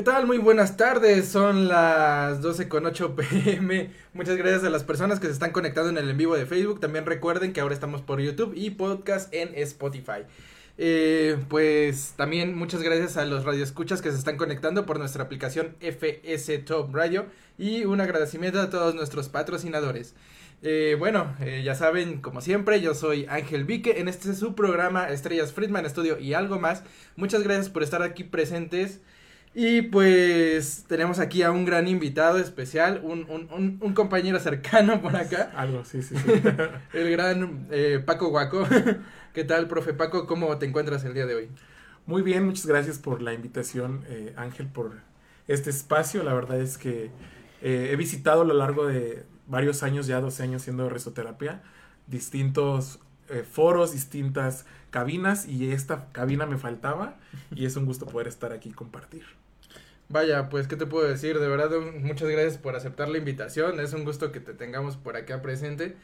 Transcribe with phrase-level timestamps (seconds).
[0.00, 0.26] ¿Qué tal?
[0.26, 3.90] Muy buenas tardes, son las 12 con 8 pm.
[4.14, 6.80] Muchas gracias a las personas que se están conectando en el en vivo de Facebook.
[6.80, 10.24] También recuerden que ahora estamos por YouTube y podcast en Spotify.
[10.78, 15.76] Eh, pues también muchas gracias a los radioescuchas que se están conectando por nuestra aplicación
[15.80, 17.26] FS Top Radio
[17.58, 20.14] y un agradecimiento a todos nuestros patrocinadores.
[20.62, 24.00] Eh, bueno, eh, ya saben, como siempre, yo soy Ángel Vique.
[24.00, 26.84] En este es su programa Estrellas Friedman Studio y algo más.
[27.16, 29.02] Muchas gracias por estar aquí presentes.
[29.52, 35.02] Y pues tenemos aquí a un gran invitado especial, un, un, un, un compañero cercano
[35.02, 36.32] por acá, Algo, sí, sí, sí.
[36.92, 38.66] el gran eh, Paco Guaco.
[39.34, 40.26] ¿Qué tal, profe Paco?
[40.26, 41.48] ¿Cómo te encuentras el día de hoy?
[42.06, 44.92] Muy bien, muchas gracias por la invitación, eh, Ángel, por
[45.48, 46.22] este espacio.
[46.22, 47.10] La verdad es que
[47.60, 51.60] eh, he visitado a lo largo de varios años, ya 12 años siendo resoterapia,
[52.06, 57.16] distintos eh, foros, distintas cabinas y esta cabina me faltaba
[57.54, 59.24] y es un gusto poder estar aquí y compartir.
[60.08, 61.38] Vaya, pues, ¿qué te puedo decir?
[61.38, 63.78] De verdad, muchas gracias por aceptar la invitación.
[63.78, 65.96] Es un gusto que te tengamos por acá presente.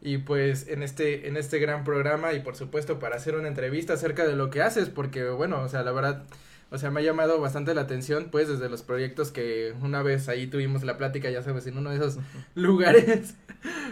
[0.00, 3.94] Y pues en este, en este gran programa y por supuesto para hacer una entrevista
[3.94, 6.22] acerca de lo que haces, porque bueno, o sea, la verdad,
[6.70, 10.28] o sea, me ha llamado bastante la atención, pues desde los proyectos que una vez
[10.28, 12.18] ahí tuvimos la plática, ya sabes, en uno de esos
[12.54, 13.34] lugares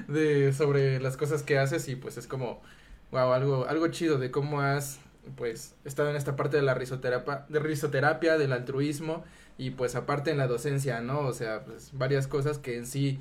[0.07, 2.63] de sobre las cosas que haces y pues es como,
[3.11, 4.99] wow, algo, algo chido de cómo has
[5.37, 9.25] pues estado en esta parte de la risoterapia, de risoterapia, del altruismo
[9.59, 11.21] y pues aparte en la docencia, ¿no?
[11.21, 13.19] O sea, pues varias cosas que en sí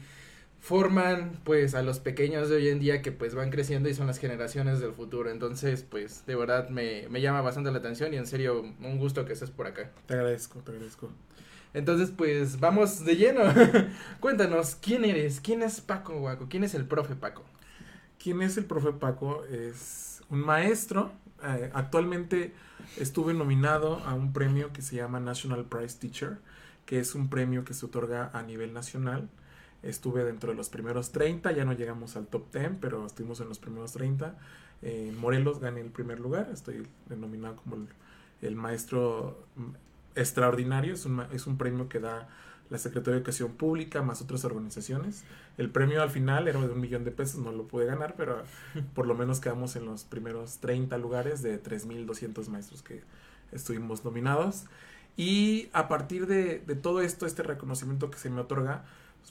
[0.60, 4.08] forman pues a los pequeños de hoy en día que pues van creciendo y son
[4.08, 5.30] las generaciones del futuro.
[5.30, 9.26] Entonces, pues de verdad me, me llama bastante la atención y en serio un gusto
[9.26, 9.92] que estés por acá.
[10.08, 11.10] Te agradezco, te agradezco.
[11.74, 13.42] Entonces, pues vamos de lleno.
[14.22, 15.42] Cuéntanos, ¿quién eres?
[15.42, 16.48] ¿Quién es Paco Guaco?
[16.50, 17.44] ¿Quién es el profe Paco?
[18.26, 19.44] ¿Quién es el profe Paco?
[19.46, 21.12] Es un maestro.
[21.44, 22.56] eh, actualmente
[22.98, 26.40] estuve nominado a un premio que se llama National Prize Teacher,
[26.88, 29.30] que es un premio que se otorga a nivel nacional.
[29.84, 33.48] Estuve dentro de los primeros 30, ya no llegamos al top 10, pero estuvimos en
[33.48, 34.36] los primeros 30.
[34.82, 37.88] Eh, Morelos gané el primer lugar, estoy nominado como el,
[38.42, 39.70] el maestro mm,
[40.16, 42.28] extraordinario, es un, es un premio que da
[42.70, 45.24] la Secretaría de Educación Pública más otras organizaciones.
[45.58, 48.44] El premio al final era de un millón de pesos, no lo pude ganar, pero
[48.94, 53.04] por lo menos quedamos en los primeros 30 lugares de 3.200 maestros que
[53.52, 54.66] estuvimos nominados.
[55.18, 58.84] Y a partir de, de todo esto, este reconocimiento que se me otorga,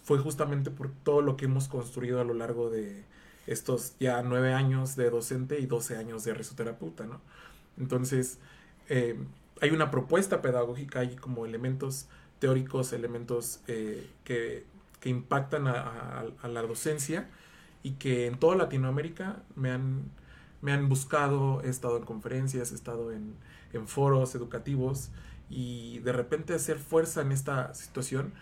[0.03, 3.05] fue justamente por todo lo que hemos construido a lo largo de
[3.47, 7.21] estos ya nueve años de docente y 12 años de risoterapeuta, ¿no?
[7.79, 8.39] Entonces,
[8.89, 9.17] eh,
[9.61, 12.07] hay una propuesta pedagógica, hay como elementos
[12.39, 14.67] teóricos, elementos eh, que,
[15.01, 17.29] que impactan a, la docencia
[17.83, 20.11] y que en toda Latinoamérica me han,
[20.61, 23.37] me han buscado, he estado en conferencias, he estado en,
[23.87, 25.11] foros educativos
[25.51, 28.33] y de repente hacer fuerza en esta situación,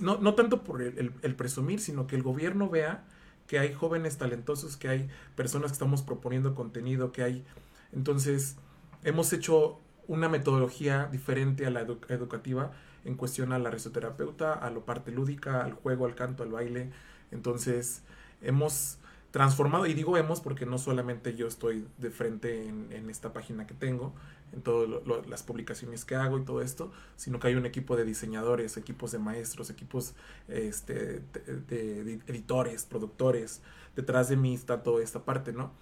[0.00, 3.04] no, no tanto por el presumir, sino que el gobierno vea
[3.46, 7.44] que hay jóvenes talentosos, que hay personas que estamos proponiendo contenido, que hay...
[7.92, 8.56] Entonces,
[9.04, 12.72] hemos hecho una metodología diferente a la edu- educativa
[13.04, 16.90] en cuestión a la risoterapeuta, a la parte lúdica, al juego, al canto, al baile.
[17.30, 18.02] Entonces,
[18.40, 18.98] hemos
[19.32, 23.74] transformado, y digo hemos porque no solamente yo estoy de frente en, esta página que
[23.74, 24.12] tengo,
[24.52, 24.88] en todas
[25.26, 29.10] las publicaciones que hago y todo esto, sino que hay un equipo de diseñadores, equipos
[29.10, 30.14] de maestros, equipos
[30.48, 31.22] este,
[31.68, 33.62] de editores, productores,
[33.96, 35.72] detrás de mí está toda esta parte, ¿no?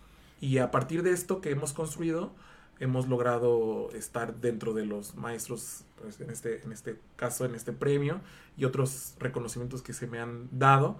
[0.40, 2.32] Y a partir de esto que hemos construido,
[2.80, 7.72] hemos logrado estar dentro de los maestros, pues, en, este, en este caso, en este
[7.72, 8.20] premio,
[8.56, 10.98] y otros reconocimientos que se me han dado.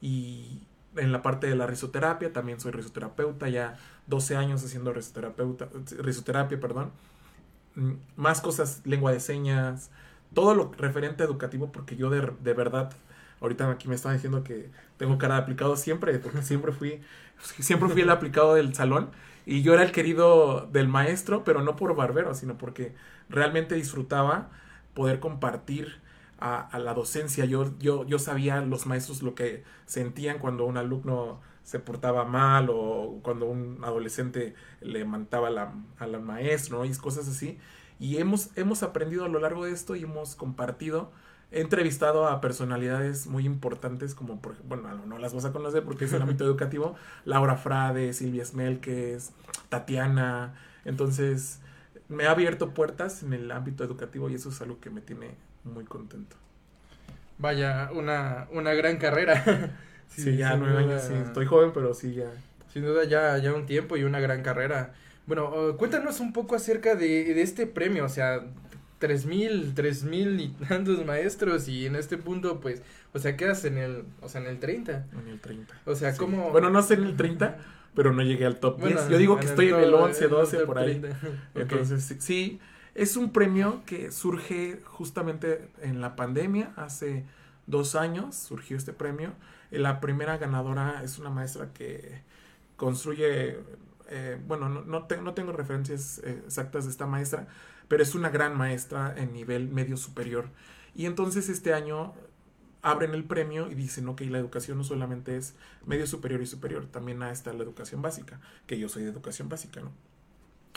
[0.00, 0.62] Y
[0.96, 6.58] en la parte de la risoterapia, también soy risoterapeuta, ya 12 años haciendo risoterapeuta, risoterapia,
[6.60, 6.92] perdón.
[7.74, 9.90] Mm, Más cosas, lengua de señas,
[10.34, 12.92] todo lo referente a educativo, porque yo de, de verdad,
[13.40, 17.00] ahorita aquí me están diciendo que tengo cara de aplicado siempre, porque siempre fui,
[17.60, 19.10] siempre fui el aplicado del salón,
[19.48, 22.94] y yo era el querido del maestro, pero no por barbero, sino porque
[23.30, 24.50] realmente disfrutaba
[24.92, 26.02] poder compartir
[26.38, 27.46] a, a la docencia.
[27.46, 32.68] Yo, yo, yo sabía los maestros lo que sentían cuando un alumno se portaba mal
[32.70, 36.84] o cuando un adolescente le mantaba la, al maestro ¿no?
[36.84, 37.58] y cosas así.
[37.98, 41.10] Y hemos, hemos aprendido a lo largo de esto y hemos compartido.
[41.50, 46.04] He entrevistado a personalidades muy importantes como, por, bueno, no, las vas a conocer porque
[46.04, 49.30] es el ámbito educativo, Laura Frade, Silvia Smelques,
[49.70, 50.54] Tatiana.
[50.84, 51.60] Entonces,
[52.08, 55.30] me ha abierto puertas en el ámbito educativo y eso es algo que me tiene
[55.64, 56.36] muy contento.
[57.38, 59.76] Vaya, una, una gran carrera.
[60.08, 62.30] Sí, ya sin nueve duda- años, sí, estoy joven, pero sí, ya.
[62.72, 64.94] Sin duda ya, ya un tiempo y una gran carrera.
[65.26, 68.40] Bueno, eh, cuéntanos un poco acerca de, de este premio, o sea,
[68.98, 73.64] tres mil, tres mil y tantos maestros y en este punto, pues, o sea, quedas
[73.64, 75.06] en el, o sea, en el 30.
[75.12, 75.74] En el 30.
[75.86, 76.18] O sea, Sí.
[76.18, 76.50] ¿cómo?
[76.50, 77.56] Bueno, no sé en el 30,
[77.94, 78.94] pero no llegué al top 10.
[78.94, 80.78] Bueno, Yo digo que en estoy en el top- 11, en el 12, top por
[80.78, 81.00] ahí.
[81.00, 81.08] 30.
[81.54, 81.60] Ok.
[81.60, 82.60] Entonces, sí, sí,
[82.94, 87.24] es un premio que surge justamente en la pandemia, hace
[87.66, 89.32] dos años surgió este premio.
[89.70, 92.22] Eh, La primera ganadora es una maestra que
[92.76, 93.58] construye,
[94.08, 97.46] eh, bueno, no, no, te- no tengo referencias eh, exactas de esta maestra,
[97.88, 100.50] pero es una gran maestra en nivel medio superior.
[100.94, 102.14] Y entonces este año
[102.82, 105.54] abren el premio y dicen, ok, la educación no solamente es
[105.84, 109.80] medio superior y superior, también está la educación básica, que yo soy de educación básica,
[109.80, 109.92] ¿no?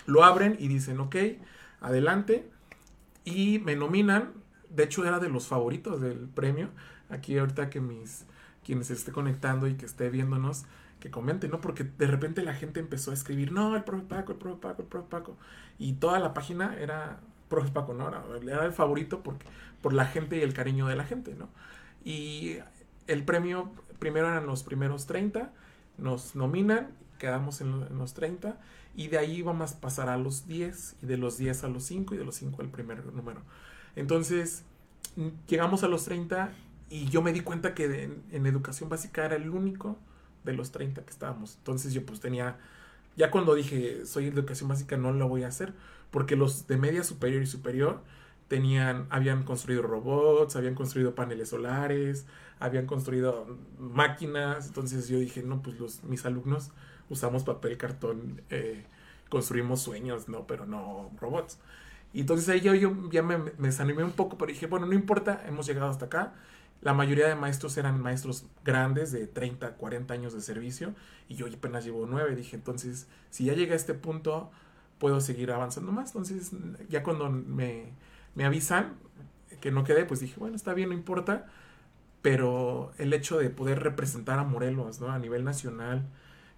[0.08, 1.16] Lo abren y dicen, ok,
[1.80, 2.50] adelante,
[3.24, 4.34] y me nominan,
[4.70, 6.70] de hecho era de los favoritos del premio,
[7.10, 8.26] aquí ahorita que mis,
[8.66, 10.66] quienes esté conectando y que esté viéndonos,
[11.02, 11.62] que comenten, ¿no?
[11.62, 14.84] Porque de repente la gente empezó a escribir, no, el profe Paco, el profe Paco,
[14.84, 15.38] el profe Paco,
[15.80, 17.20] y toda la página era
[17.50, 18.08] profe Paco, ¿no?
[18.10, 19.46] Era, era el favorito porque,
[19.82, 21.50] por la gente y el cariño de la gente, ¿no?
[22.06, 22.58] Y
[23.08, 25.54] el premio, primero eran los primeros 30,
[25.98, 26.90] nos nominan,
[27.20, 28.60] quedamos en, lo- en los 30,
[28.96, 31.84] y de ahí vamos a pasar a los 10, y de los 10 a los
[31.84, 33.42] 5, y de los 5 al primer número.
[33.96, 34.64] Entonces,
[35.48, 36.52] llegamos a los 30,
[36.90, 39.98] y yo me di cuenta que en educación básica era el único
[40.44, 41.56] de los 30 que estábamos.
[41.58, 42.58] Entonces yo pues tenía,
[43.16, 45.74] ya cuando dije soy educación básica no lo voy a hacer,
[46.12, 48.02] porque los de media superior y superior
[48.48, 52.26] tenían, habían construido robots, habían construido paneles solares,
[52.60, 53.48] habían construido
[53.80, 56.72] máquinas, entonces yo dije, no, pues los, mis alumnos
[57.10, 58.86] usamos papel, cartón, eh,
[59.30, 61.60] construimos sueños, no, pero no robots.
[62.14, 64.94] Y entonces ahí yo, yo ya me, me desanimé un poco, pero dije, bueno, no
[64.94, 66.34] importa, hemos llegado hasta acá.
[66.82, 70.96] La mayoría de maestros eran maestros grandes de 30, 40 años de servicio
[71.30, 72.36] y yo apenas llevo 9.
[72.36, 74.52] Dije, entonces, si ya llegué a este punto,
[74.98, 76.10] puedo seguir avanzando más.
[76.10, 76.52] Entonces,
[76.90, 77.94] ya cuando me,
[78.34, 78.96] me avisan
[79.60, 81.46] que no quedé, pues dije, bueno, está bien, no importa.
[82.24, 85.12] Pero el hecho de poder representar a Morelos, ¿no?
[85.12, 86.08] A nivel nacional,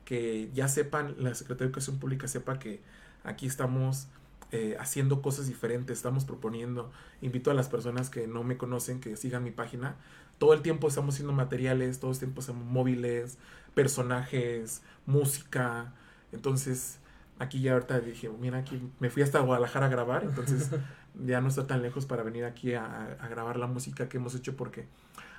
[0.06, 2.82] que ya sepan, la Secretaría de Educación Pública sepa que
[3.24, 4.08] aquí estamos
[4.56, 6.92] eh, haciendo cosas diferentes, estamos proponiendo.
[7.24, 9.96] Invito a las personas que no me conocen que sigan mi página.
[10.38, 13.40] Todo el tiempo estamos haciendo materiales, todo el tiempo hacemos móviles,
[13.74, 15.96] personajes, música.
[16.32, 17.00] Entonces,
[17.40, 20.70] aquí ya ahorita dije, mira, aquí me fui hasta Guadalajara a grabar, entonces
[21.26, 24.36] ya no está tan lejos para venir aquí a, a grabar la música que hemos
[24.36, 24.86] hecho porque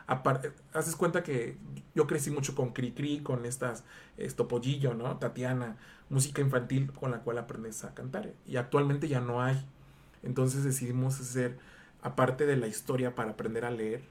[0.07, 1.57] aparte, haces cuenta que
[1.95, 3.85] yo crecí mucho con Cri Cri, con estas,
[4.17, 5.17] esto Pollillo, ¿no?
[5.19, 5.77] Tatiana,
[6.11, 8.33] música infantil con la cual aprendes a cantar.
[8.47, 9.65] Y actualmente ya no hay.
[10.23, 11.59] Entonces decidimos hacer,
[12.03, 14.03] aparte de la historia para aprender a leer,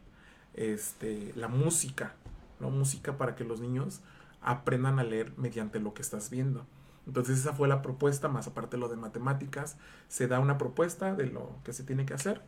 [0.54, 2.13] este, la música,
[2.60, 2.69] ¿no?
[2.69, 4.01] Música para que los niños
[4.42, 6.66] aprendan a leer mediante lo que estás viendo.
[7.07, 11.28] Entonces esa fue la propuesta, más aparte lo de matemáticas, se da una propuesta de
[11.28, 12.42] lo que se tiene que hacer.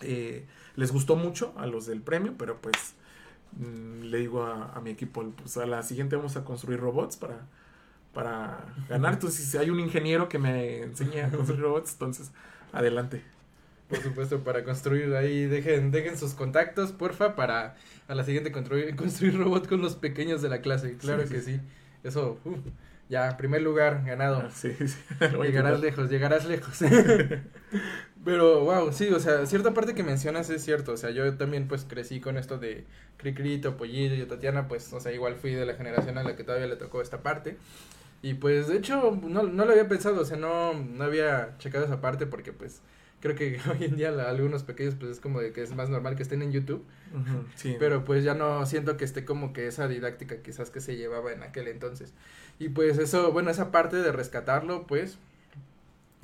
[0.00, 2.94] Eh, les gustó mucho a los del premio, pero pues
[3.52, 7.16] mm, le digo a, a mi equipo, pues a la siguiente vamos a construir robots
[7.16, 7.46] para,
[8.12, 9.14] para ganar.
[9.14, 12.32] Entonces si hay un ingeniero que me enseñe a construir robots, entonces
[12.72, 13.22] adelante.
[13.88, 17.76] Por supuesto, para construir ahí, dejen, dejen sus contactos, porfa, para
[18.06, 20.96] a la siguiente construir, construir robot con los pequeños de la clase.
[20.96, 21.56] Claro Sí, que sí.
[21.56, 21.60] sí.
[22.04, 22.38] Eso,
[23.08, 24.48] ya, primer lugar, ganado.
[24.50, 24.96] Sí, sí.
[25.42, 26.78] Llegarás lejos, llegarás lejos.
[28.24, 30.92] Pero, wow, sí, o sea, cierta parte que mencionas es cierto.
[30.92, 32.86] O sea, yo también, pues, crecí con esto de
[33.16, 36.44] Cricrito, Pollillo y Tatiana, pues, o sea, igual fui de la generación a la que
[36.44, 37.56] todavía le tocó esta parte.
[38.22, 41.84] Y, pues, de hecho, no, no lo había pensado, o sea, no, no había checado
[41.86, 42.82] esa parte porque, pues,
[43.20, 45.88] creo que hoy en día la- algunos pequeños, pues, es como de que es más
[45.88, 46.84] normal que estén en YouTube.
[47.56, 47.76] Sí.
[47.78, 51.32] Pero pues ya no siento que esté como que esa didáctica quizás que se llevaba
[51.32, 52.12] en aquel entonces.
[52.58, 55.18] Y pues eso, bueno, esa parte de rescatarlo, pues,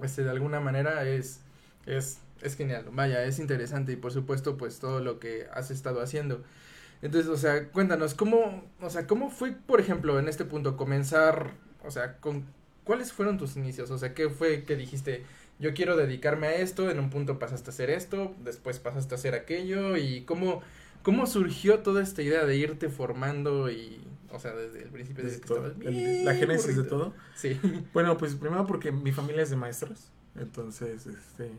[0.03, 1.41] este, de alguna manera es,
[1.87, 2.87] es, es genial.
[2.93, 6.43] Vaya, es interesante y por supuesto, pues todo lo que has estado haciendo.
[7.03, 11.53] Entonces, o sea, cuéntanos, ¿cómo, o sea, cómo fue, por ejemplo, en este punto, comenzar,
[11.87, 12.45] o sea, con,
[12.85, 13.91] ¿cuáles fueron tus inicios?
[13.91, 15.25] O sea, ¿qué fue que dijiste,
[15.59, 19.19] yo quiero dedicarme a esto, en un punto pasaste a hacer esto, después pasaste a
[19.19, 20.63] hacer aquello, y cómo,
[21.03, 24.01] cómo surgió toda esta idea de irte formando y,
[24.33, 27.15] O sea, desde el principio, Desde que todo, estabas el- la génesis de todo.
[27.35, 27.59] Sí.
[27.95, 31.53] Bueno, pues primero porque mi familia es de maestros, entonces, este,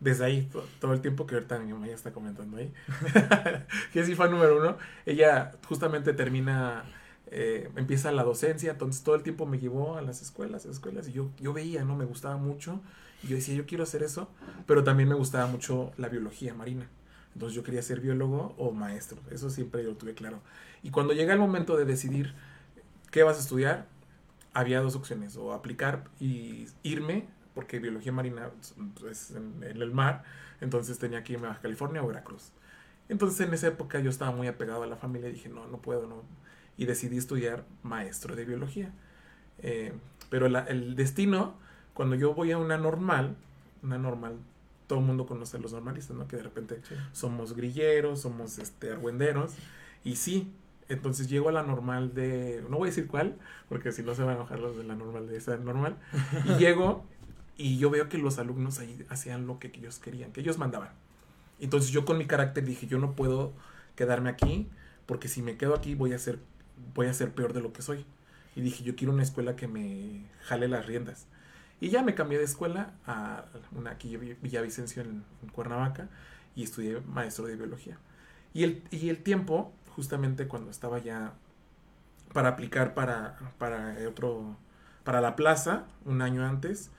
[0.00, 2.72] desde ahí to- todo el tiempo que ahorita mi mamá ya está comentando ahí,
[3.92, 6.84] que sí fue número uno, ella justamente termina,
[7.30, 11.12] eh, empieza la docencia, entonces todo el tiempo me llevó a las escuelas, escuelas, y
[11.12, 11.96] yo, yo veía, ¿no?
[11.96, 12.80] Me gustaba mucho,
[13.22, 14.28] y yo decía, yo quiero hacer eso,
[14.66, 16.88] pero también me gustaba mucho la biología marina.
[17.34, 20.40] Entonces yo quería ser biólogo o maestro, eso siempre yo lo tuve claro.
[20.82, 22.34] Y cuando llega el momento de decidir
[23.10, 23.86] qué vas a estudiar,
[24.54, 28.50] había dos opciones, o aplicar y irme, porque biología marina
[29.10, 30.24] es en, en el mar,
[30.60, 32.52] entonces tenía que irme a California o Veracruz.
[33.08, 35.78] Entonces en esa época yo estaba muy apegado a la familia y dije, no, no
[35.78, 36.22] puedo, no.
[36.76, 38.90] Y decidí estudiar maestro de biología.
[39.58, 39.92] Eh,
[40.30, 41.54] pero la- el destino,
[41.94, 43.36] cuando yo voy a una normal,
[43.82, 44.36] una normal,
[44.86, 46.28] todo el mundo conoce a los normalistas, ¿no?
[46.28, 46.94] Que de repente Sí.
[47.12, 49.54] somos grilleros, somos este, argüenderos.
[50.04, 50.52] Y sí,
[50.88, 53.36] entonces llego a la normal de, no voy a decir cuál,
[53.68, 55.96] porque si no se van a enojar los de la normal de esa normal.
[56.44, 57.04] Y llego
[57.56, 60.90] y yo veo que los alumnos ahí hacían lo que ellos querían, que ellos mandaban.
[61.58, 63.52] Entonces yo con mi carácter dije, yo no puedo
[63.96, 64.68] quedarme aquí,
[65.06, 66.38] porque si me quedo aquí voy a ser,
[66.94, 68.04] voy a ser peor de lo que soy.
[68.54, 71.26] Y dije, yo quiero una escuela que me jale las riendas.
[71.80, 76.08] Y ya me cambié de escuela a una aquí en Villavicencio en, en Cuernavaca
[76.54, 77.98] y estudié maestro de biología.
[78.54, 81.34] Y el, y el tiempo, justamente cuando estaba ya
[82.32, 84.56] para aplicar para, para otro,
[85.04, 86.90] para la plaza, un año antes,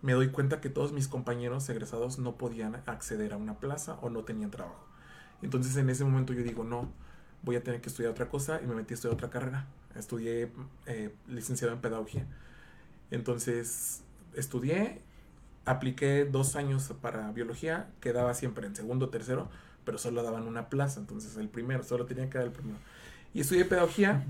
[0.00, 4.10] me doy cuenta que todos mis compañeros egresados no podían acceder a una plaza o
[4.10, 4.86] no tenían trabajo.
[5.42, 6.90] Entonces en ese momento yo digo, no,
[7.42, 9.66] voy a tener que estudiar otra cosa y me metí a estudiar otra carrera.
[9.96, 10.50] Estudié
[10.86, 12.26] eh, licenciado en pedagogía.
[13.10, 14.02] Entonces
[14.34, 15.02] estudié,
[15.64, 19.50] apliqué dos años para biología, quedaba siempre en segundo, tercero,
[19.84, 22.78] pero solo daban una plaza, entonces el primero, solo tenía que dar el primero.
[23.34, 24.24] Y estudié pedagogía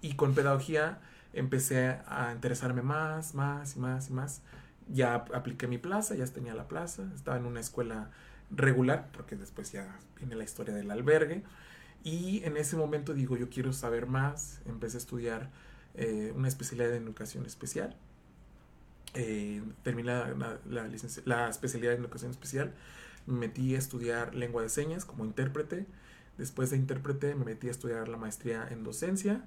[0.00, 1.00] y con pedagogía
[1.32, 4.42] empecé a interesarme más, más y más y más.
[4.88, 8.10] Ya apliqué mi plaza, ya tenía la plaza, estaba en una escuela
[8.50, 11.42] regular, porque después ya viene la historia del albergue.
[12.04, 15.50] Y en ese momento digo, yo quiero saber más, empecé a estudiar
[15.94, 17.96] eh, una especialidad en educación especial.
[19.14, 20.90] Eh, terminé la, la,
[21.24, 22.72] la especialidad en educación especial,
[23.26, 25.86] me metí a estudiar lengua de señas como intérprete.
[26.38, 29.44] Después de intérprete me metí a estudiar la maestría en docencia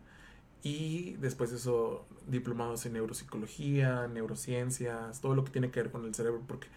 [0.61, 6.05] y después de eso diplomados en neuropsicología, neurociencias, todo lo que tiene que ver con
[6.05, 6.67] el cerebro, porque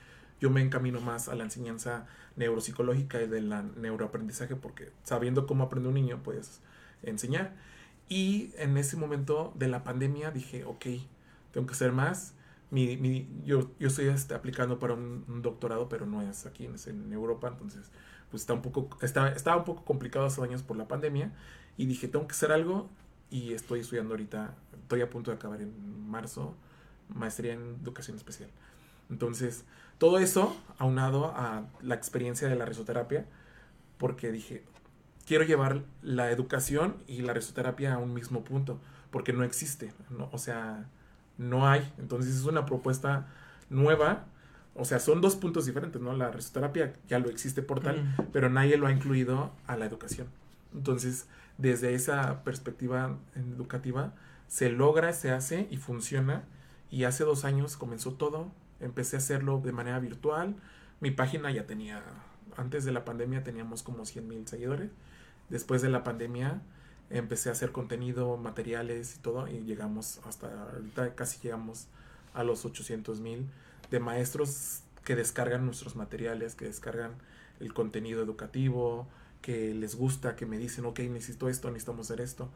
[0.40, 5.64] yo me encamino más a la enseñanza neuropsicológica y de la neuroaprendizaje, porque sabiendo cómo
[5.64, 6.60] aprende un niño, puedes
[7.02, 7.54] enseñar.
[8.08, 10.86] Y en ese momento de la pandemia dije, ok,
[11.52, 12.34] tengo que hacer más.
[12.70, 16.66] Mi, mi- yo, yo estoy este, aplicando para un, un doctorado, pero no es aquí,
[16.66, 17.90] es en Europa, entonces
[18.30, 21.32] pues está un poco, está, estaba un poco complicado hace años por la pandemia
[21.78, 22.90] y dije, tengo que hacer algo
[23.30, 26.54] y estoy estudiando ahorita, estoy a punto de acabar en marzo,
[27.08, 28.50] maestría en educación especial.
[29.10, 29.64] Entonces,
[29.98, 33.26] todo eso aunado a la experiencia de la risoterapia,
[33.98, 34.64] porque dije,
[35.26, 38.78] quiero llevar la educación y la risoterapia a un mismo punto,
[39.10, 40.28] porque no existe, ¿no?
[40.32, 40.88] o sea,
[41.36, 41.92] no hay.
[41.98, 43.26] Entonces es una propuesta
[43.70, 44.26] nueva,
[44.74, 46.12] o sea, son dos puntos diferentes, ¿no?
[46.12, 48.22] La risoterapia ya lo existe por tal, Mm.
[48.32, 50.28] pero nadie lo ha incluido a la educación.
[50.72, 51.26] Entonces,
[51.56, 54.12] desde esa perspectiva educativa,
[54.46, 56.44] se logra, se hace y funciona.
[56.90, 58.52] Y hace dos años comenzó todo.
[58.80, 60.56] Empecé a hacerlo de manera virtual.
[61.00, 62.02] Mi página ya tenía,
[62.56, 64.90] antes de la pandemia teníamos como 100 mil seguidores.
[65.48, 66.60] Después de la pandemia
[67.10, 69.48] empecé a hacer contenido, materiales y todo.
[69.48, 71.88] Y llegamos hasta ahorita casi llegamos
[72.34, 73.46] a los 800 mil
[73.90, 77.12] de maestros que descargan nuestros materiales, que descargan
[77.60, 79.08] el contenido educativo,
[79.40, 82.50] que les gusta, que me dicen, ok, necesito esto, necesitamos hacer esto.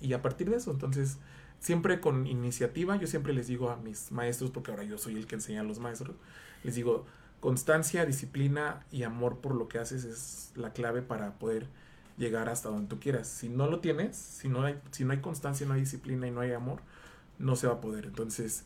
[0.00, 1.18] Y a partir de eso, entonces,
[1.66, 5.26] siempre con iniciativa, yo siempre les digo a mis maestros, porque ahora yo soy el
[5.26, 6.14] que enseña a los maestros,
[6.62, 7.06] les digo,
[7.40, 11.66] constancia, disciplina y amor por lo que haces es la clave para poder
[12.18, 13.26] llegar hasta donde tú quieras.
[13.26, 16.30] Si no lo tienes, si no hay, si no hay constancia, no hay disciplina y
[16.30, 16.82] no hay amor,
[17.40, 18.04] no se va a poder.
[18.04, 18.64] Entonces,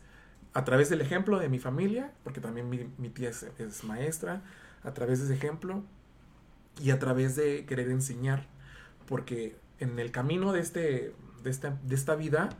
[0.53, 4.43] a través del ejemplo de mi familia, porque también mi, tía es, es maestra,
[4.83, 5.83] a través de ese ejemplo
[6.79, 8.47] y a través de querer enseñar,
[9.07, 12.51] porque en el camino de, este, de, esta, de esta vida,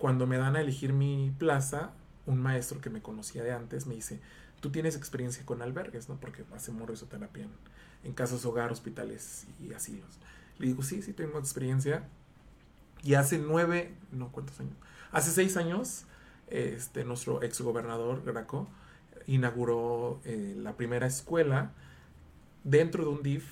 [0.00, 1.92] cuando me dan a elegir mi plaza,
[2.26, 4.18] un maestro que me conocía de antes me dice,
[4.60, 6.16] tú tienes experiencia con albergues, ¿no?
[6.18, 7.50] Porque hacemos risoterapia en,
[8.02, 10.18] en casas hogar, hospitales y asilos.
[10.58, 12.08] Le digo, sí, sí tengo experiencia.
[13.02, 14.74] Y hace nueve, no, ¿cuántos años?
[15.12, 16.06] Hace seis años,
[16.48, 18.68] este, nuestro ex gobernador Graco
[19.26, 21.72] inauguró eh, la primera escuela
[22.64, 23.44] dentro de un DIF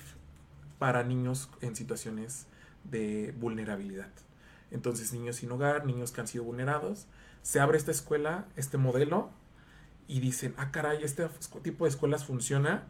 [0.79, 2.47] para niños en situaciones
[2.85, 4.09] de vulnerabilidad.
[4.71, 7.07] Entonces, niños sin hogar, niños que han sido vulnerados.
[7.41, 9.29] Se abre esta escuela, este modelo,
[10.07, 11.27] y dicen, ah, caray, este
[11.63, 12.83] tipo de escuelas funciona.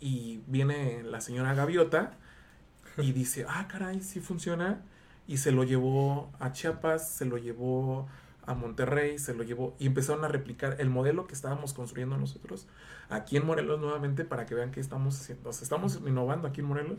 [0.00, 2.12] Y viene la señora Gaviota
[2.98, 4.82] y dice, ah, caray, sí funciona.
[5.26, 8.06] Y se lo llevó a Chiapas, se lo llevó
[8.46, 12.66] a Monterrey, se lo llevó y empezaron a replicar el modelo que estábamos construyendo nosotros
[13.10, 16.60] aquí en Morelos nuevamente para que vean que estamos haciendo, o sea, estamos innovando aquí
[16.60, 16.98] en Morelos.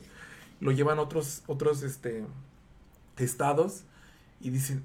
[0.59, 2.25] Lo llevan otros otros este
[3.17, 3.83] estados
[4.39, 4.83] y dicen,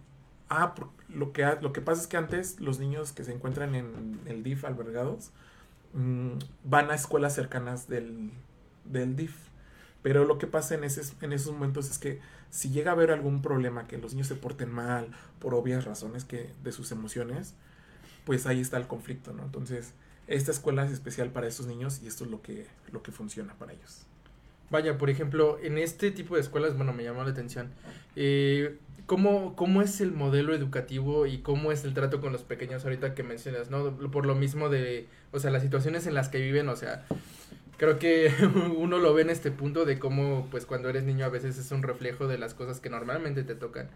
[0.48, 0.74] ah,
[1.08, 4.42] lo que lo que pasa es que antes los niños que se encuentran en el
[4.42, 5.30] DIF albergados
[5.94, 8.30] mm, van a escuelas cercanas del,
[8.84, 9.36] del DIF.
[10.02, 13.40] Pero lo que pasa en, en esos momentos es que si llega a haber algún
[13.40, 17.54] problema, que los niños se porten mal, por obvias razones que, de sus emociones,
[18.24, 19.44] pues ahí está el conflicto, ¿no?
[19.44, 19.94] Entonces,
[20.26, 23.54] esta escuela es especial para esos niños y esto es lo que, lo que funciona
[23.54, 24.06] para ellos.
[24.70, 27.70] Vaya, por ejemplo, en este tipo de escuelas, bueno, me llamó la atención.
[28.16, 28.78] Eh,
[29.12, 33.14] ¿cómo, ¿Cómo es el modelo educativo y cómo es el trato con los pequeños ahorita
[33.14, 33.94] que mencionas, no?
[34.10, 37.04] Por lo mismo de, o sea, las situaciones en las que viven, o sea,
[37.76, 38.32] creo que
[38.78, 41.70] uno lo ve en este punto de cómo, pues, cuando eres niño a veces es
[41.72, 43.90] un reflejo de las cosas que normalmente te tocan.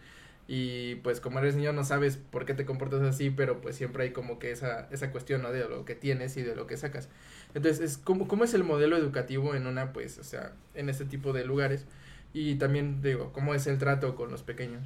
[0.48, 4.04] Y pues como eres niño no sabes por qué te comportas así, pero pues siempre
[4.04, 5.50] hay como que esa, esa cuestión, ¿no?
[5.50, 7.08] De lo que tienes y de lo que sacas.
[7.54, 11.06] Entonces, es ¿cómo, ¿cómo es el modelo educativo en una, pues, o sea, en este
[11.06, 11.86] tipo de lugares?
[12.34, 14.82] Y también, digo, ¿cómo es el trato con los pequeños?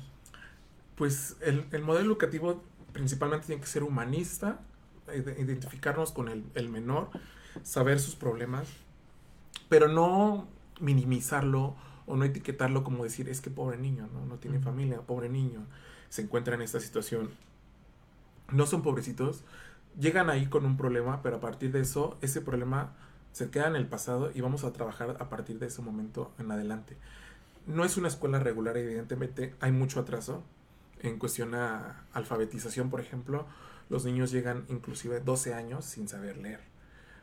[1.00, 4.60] Pues el, el modelo educativo principalmente tiene que ser humanista,
[5.08, 7.08] ide- identificarnos con el, el menor,
[7.62, 8.68] saber sus problemas,
[9.70, 10.46] pero no
[10.78, 11.74] minimizarlo
[12.06, 14.26] o no etiquetarlo como decir, es que pobre niño, ¿no?
[14.26, 15.64] No tiene familia, pobre niño,
[16.10, 17.30] se encuentra en esta situación.
[18.52, 19.42] No son pobrecitos,
[19.98, 22.92] llegan ahí con un problema, pero a partir de eso, ese problema
[23.32, 26.50] se queda en el pasado y vamos a trabajar a partir de ese momento en
[26.52, 26.98] adelante.
[27.66, 30.42] No es una escuela regular, evidentemente, hay mucho atraso
[31.02, 33.46] en cuestión a alfabetización, por ejemplo.
[33.88, 36.60] Los niños llegan inclusive 12 años sin saber leer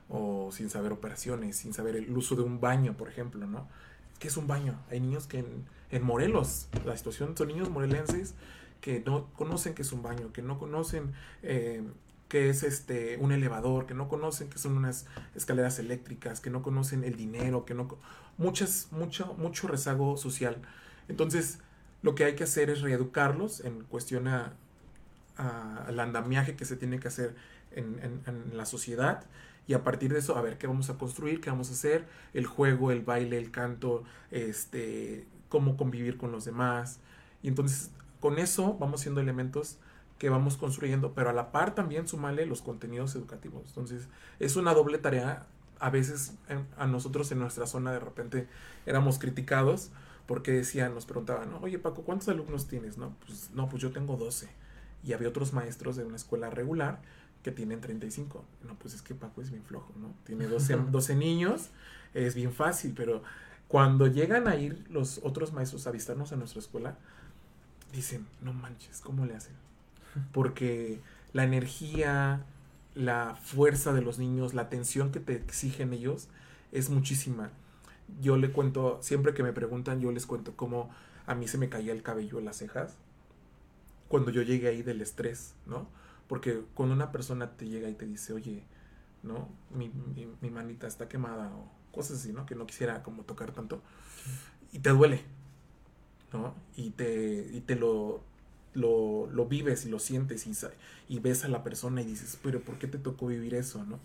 [0.09, 3.67] o sin saber operaciones, sin saber el uso de un baño, por ejemplo, ¿no?
[4.19, 4.79] ¿Qué es un baño?
[4.89, 5.45] Hay niños que
[5.91, 8.35] en, Morelos, la situación son niños morelenses
[8.81, 11.13] que no conocen qué es un baño, que no conocen
[11.43, 11.83] eh,
[12.27, 16.61] qué es este un elevador, que no conocen qué son unas escaleras eléctricas, que no
[16.61, 17.87] conocen el dinero, que no
[18.37, 20.61] muchas mucho mucho rezago social.
[21.07, 21.59] Entonces,
[22.01, 24.53] lo que hay que hacer es reeducarlos en cuestión a,
[25.37, 27.35] a- al andamiaje que se tiene que hacer
[27.71, 29.25] en, en- en la sociedad
[29.67, 32.05] y a partir de eso a ver qué vamos a construir, qué vamos a hacer,
[32.33, 36.99] el juego, el baile, el canto, este, cómo convivir con los demás
[37.43, 39.77] y entonces con eso vamos siendo elementos
[40.17, 43.63] que vamos construyendo, pero a la par también sumarle los contenidos educativos.
[43.67, 44.07] Entonces,
[44.39, 45.45] es una doble tarea.
[45.79, 48.47] A veces en- a nosotros en nuestra zona de repente
[48.87, 49.91] éramos criticados
[50.27, 51.59] porque decían, nos preguntaban, ¿no?
[51.59, 52.97] oye Paco, ¿cuántos alumnos tienes?
[52.97, 54.47] No, pues, no, pues yo tengo 12.
[55.03, 56.99] Y había otros maestros de una escuela regular
[57.43, 58.43] que tienen 35.
[58.63, 60.13] No, pues es que Paco es bien flojo, ¿no?
[60.25, 61.69] Tiene 12, 12 niños,
[62.13, 63.23] es bien fácil, pero
[63.69, 66.97] cuando llegan a ir los otros maestros a visitarnos a nuestra escuela,
[67.93, 69.55] dicen, no manches, ¿cómo le hacen?
[70.33, 70.99] Porque
[71.31, 72.45] la energía,
[72.95, 76.27] la fuerza de los niños, la atención que te exigen ellos
[76.71, 77.51] es muchísima.
[78.21, 80.89] Yo le cuento, siempre que me preguntan, yo les cuento cómo
[81.25, 82.97] a mí se me caía el cabello en las cejas
[84.07, 85.87] cuando yo llegué ahí del estrés, ¿no?
[86.27, 88.63] Porque cuando una persona te llega y te dice, oye,
[89.23, 89.49] ¿no?
[89.71, 92.45] Mi, mi, mi manita está quemada o cosas así, ¿no?
[92.45, 93.81] Que no quisiera como tocar tanto.
[94.73, 95.21] Y te duele,
[96.33, 96.53] ¿no?
[96.75, 98.21] Y te, y te lo,
[98.73, 100.53] lo, lo vives y lo sientes y,
[101.09, 103.99] y ves a la persona y dices, pero ¿por qué te tocó vivir eso, no?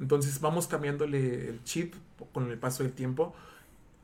[0.00, 1.94] Entonces vamos cambiándole el chip
[2.32, 3.34] con el paso del tiempo.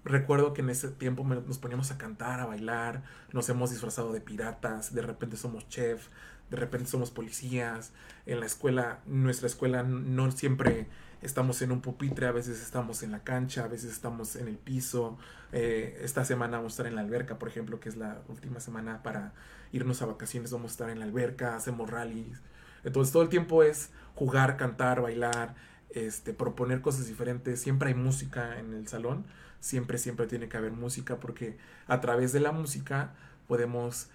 [0.04, 4.12] Recuerdo que en ese tiempo me- nos poníamos a cantar, a bailar, nos hemos disfrazado
[4.12, 6.06] de piratas, de repente somos chef,
[6.50, 7.92] de repente somos policías.
[8.24, 10.86] En la escuela, nuestra escuela no siempre
[11.22, 14.58] estamos en un pupitre, a veces estamos en la cancha, a veces estamos en el
[14.58, 15.18] piso.
[15.50, 18.60] Eh, esta semana vamos a estar en la alberca, por ejemplo, que es la última
[18.60, 19.32] semana para
[19.72, 22.42] irnos a vacaciones, vamos a estar en la alberca, hacemos rallies.
[22.84, 25.56] Entonces todo el tiempo es jugar, cantar, bailar,
[25.96, 27.60] este, proponer cosas diferentes.
[27.60, 29.24] Siempre hay música en el salón,
[29.60, 31.56] siempre, siempre tiene que haber música porque
[31.86, 33.14] a través de la música
[33.48, 34.08] podemos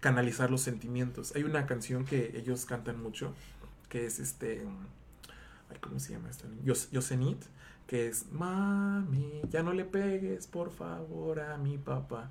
[0.00, 1.34] canalizar los sentimientos.
[1.36, 3.34] Hay una canción que ellos cantan mucho,
[3.88, 4.62] que es este,
[5.70, 6.46] ay, ¿cómo se llama esta?
[6.64, 7.46] Yos- Yosemite,
[7.86, 12.30] que es, mami, ya no le pegues, por favor, a mi papá.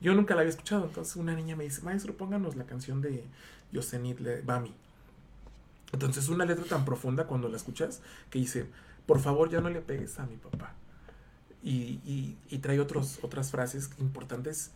[0.00, 3.24] Yo nunca la había escuchado, entonces una niña me dice, maestro, pónganos la canción de
[3.72, 4.74] Yosemite, le- Bami.
[5.92, 8.00] Entonces una letra tan profunda cuando la escuchas
[8.30, 8.66] que dice,
[9.06, 10.74] por favor ya no le pegues a mi papá.
[11.62, 14.70] Y, y- y trae otros, otras frases importantes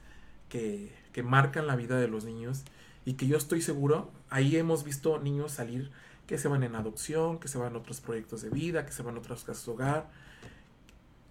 [0.49, 2.63] que, que marcan la vida de los niños
[3.07, 5.91] y que yo estoy seguro, ahí hemos visto niños salir
[6.27, 9.03] que se van en adopción, que se van a otros proyectos de vida, que se
[9.03, 10.11] van a otras casas de hogar.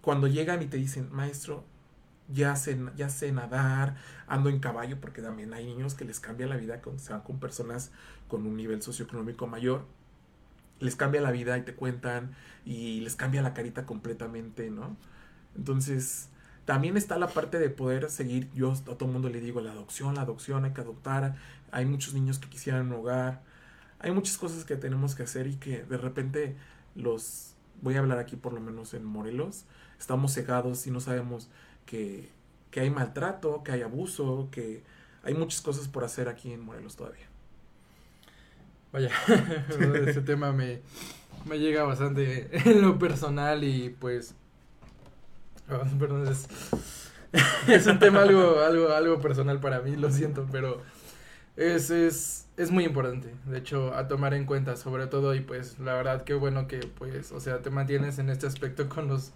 [0.02, 1.64] Cuando llegan y te dicen, maestro,
[2.32, 6.46] ya sé, ya sé nadar, ando en caballo, porque también hay niños que les cambia
[6.46, 7.90] la vida cuando se van con personas
[8.28, 9.86] con un nivel socioeconómico mayor.
[10.80, 12.34] Les cambia la vida y te cuentan
[12.64, 14.96] y les cambia la carita completamente, ¿no?
[15.56, 16.28] Entonces,
[16.64, 19.72] también está la parte de poder seguir, yo a todo el mundo le digo, la
[19.72, 21.36] adopción, la adopción, hay que adoptar,
[21.70, 23.42] hay muchos niños que quisieran hogar,
[23.98, 26.56] hay muchas cosas que tenemos que hacer y que de repente
[26.94, 29.66] los, voy a hablar aquí por lo menos en Morelos,
[29.98, 31.50] estamos cegados y no sabemos
[31.86, 32.28] que,
[32.70, 34.82] que hay maltrato, que hay abuso, que
[35.22, 37.26] hay muchas cosas por hacer aquí en Morelos todavía.
[38.92, 39.10] Vaya,
[40.06, 40.80] ese tema me,
[41.46, 44.34] me llega bastante en lo personal y pues...
[45.68, 46.28] ah, perdón,
[47.68, 50.80] es, un tema algo, algo, algo personal para mí, lo siento, pero
[51.56, 55.78] es, es, es muy importante, de hecho, a tomar en cuenta sobre todo y pues
[55.78, 59.32] la verdad que bueno que pues, o sea, te mantienes en este aspecto con los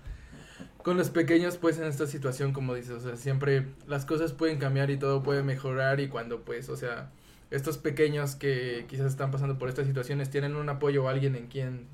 [0.88, 4.58] con los pequeños pues en esta situación como dices, o sea, siempre las cosas pueden
[4.58, 7.10] cambiar y todo puede mejorar y cuando pues, o sea,
[7.50, 11.48] estos pequeños que quizás están pasando por estas situaciones tienen un apoyo o alguien en
[11.48, 11.88] quien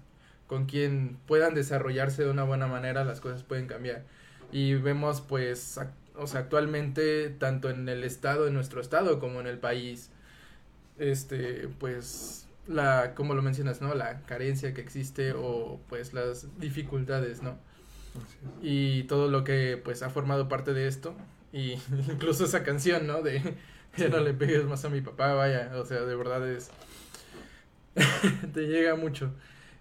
[0.46, 4.04] con quien puedan desarrollarse de una buena manera, las cosas pueden cambiar.
[4.52, 5.80] Y vemos pues,
[6.14, 10.10] o sea, actualmente tanto en el estado, en nuestro estado como en el país,
[11.00, 13.92] este, pues la, como lo mencionas, ¿no?
[13.96, 17.58] La carencia que existe o pues las dificultades, ¿no?
[18.62, 21.14] Y todo lo que pues ha formado parte de esto
[21.52, 21.72] y
[22.10, 23.22] incluso esa canción, ¿no?
[23.22, 23.56] De
[23.96, 26.70] ya no le pegues más a mi papá, vaya, o sea, de verdad es
[28.54, 29.32] te llega mucho.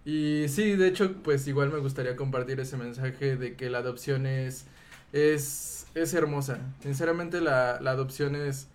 [0.05, 4.25] Y sí, de hecho, pues igual me gustaría compartir ese mensaje de que la adopción
[4.25, 4.65] es
[5.13, 6.59] es es hermosa.
[6.81, 8.67] Sinceramente la, la adopción es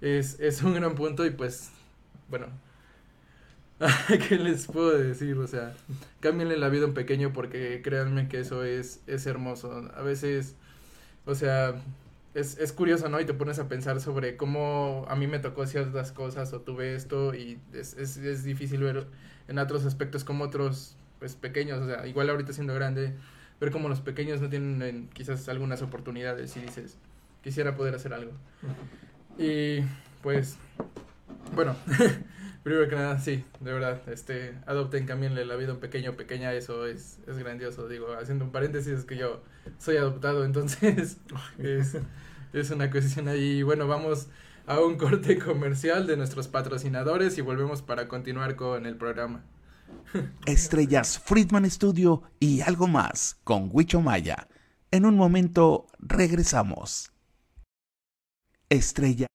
[0.00, 1.70] es es un gran punto y pues
[2.28, 2.46] bueno,
[4.28, 5.36] ¿qué les puedo decir?
[5.38, 5.74] O sea,
[6.20, 9.90] cámbienle la vida a un pequeño porque créanme que eso es, es hermoso.
[9.94, 10.54] A veces,
[11.24, 11.74] o sea,
[12.34, 13.20] es, es curioso, ¿no?
[13.20, 16.94] Y te pones a pensar sobre cómo a mí me tocó ciertas cosas o tuve
[16.94, 19.06] esto y es, es, es difícil ver
[19.48, 21.80] en otros aspectos como otros, pues, pequeños.
[21.80, 23.14] O sea, igual ahorita siendo grande,
[23.60, 26.98] ver como los pequeños no tienen eh, quizás algunas oportunidades y dices,
[27.42, 28.32] quisiera poder hacer algo.
[29.38, 29.80] Y
[30.22, 30.58] pues,
[31.54, 31.74] bueno,
[32.62, 36.86] primero que nada, sí, de verdad, este, adopten, cámbienle la vida un pequeño pequeña, eso
[36.86, 39.42] es, es grandioso, digo, haciendo un paréntesis, es que yo
[39.78, 41.18] soy adoptado, entonces
[41.58, 41.96] es,
[42.52, 44.28] es una cuestión ahí, bueno, vamos
[44.66, 49.42] a un corte comercial de nuestros patrocinadores y volvemos para continuar con el programa.
[50.46, 54.48] Estrellas Friedman Studio y algo más con Huicho Maya.
[54.90, 57.12] En un momento regresamos.
[58.68, 59.26] Estrella.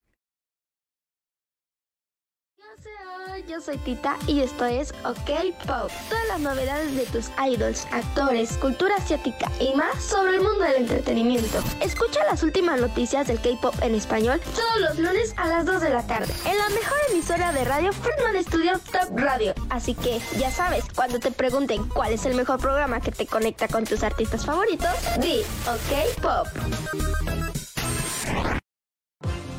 [3.55, 5.29] Yo soy Tita y esto es OK
[5.65, 5.89] Pop.
[6.09, 10.81] Todas las novedades de tus idols, actores, cultura asiática y más sobre el mundo del
[10.81, 11.63] entretenimiento.
[11.79, 15.89] Escucha las últimas noticias del K-pop en español todos los lunes a las 2 de
[15.89, 19.53] la tarde en la mejor emisora de radio Friedman Studio Top Radio.
[19.69, 23.69] Así que ya sabes, cuando te pregunten cuál es el mejor programa que te conecta
[23.69, 24.89] con tus artistas favoritos,
[25.21, 26.47] di OK Pop.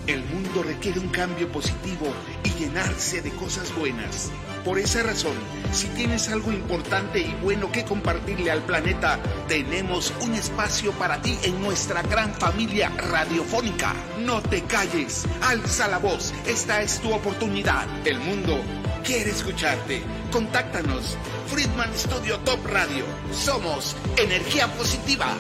[0.07, 2.13] El mundo requiere un cambio positivo
[2.57, 4.31] llenarse de cosas buenas.
[4.65, 5.35] Por esa razón,
[5.73, 11.39] si tienes algo importante y bueno que compartirle al planeta, tenemos un espacio para ti
[11.45, 13.95] en nuestra gran familia radiofónica.
[14.21, 17.87] No te calles, alza la voz, esta es tu oportunidad.
[18.05, 18.61] El mundo
[19.05, 20.03] quiere escucharte.
[20.33, 21.17] Contáctanos,
[21.47, 23.05] Friedman Studio Top Radio.
[23.33, 25.33] Somos energía positiva.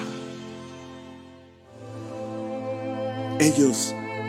[3.40, 3.92] Ellos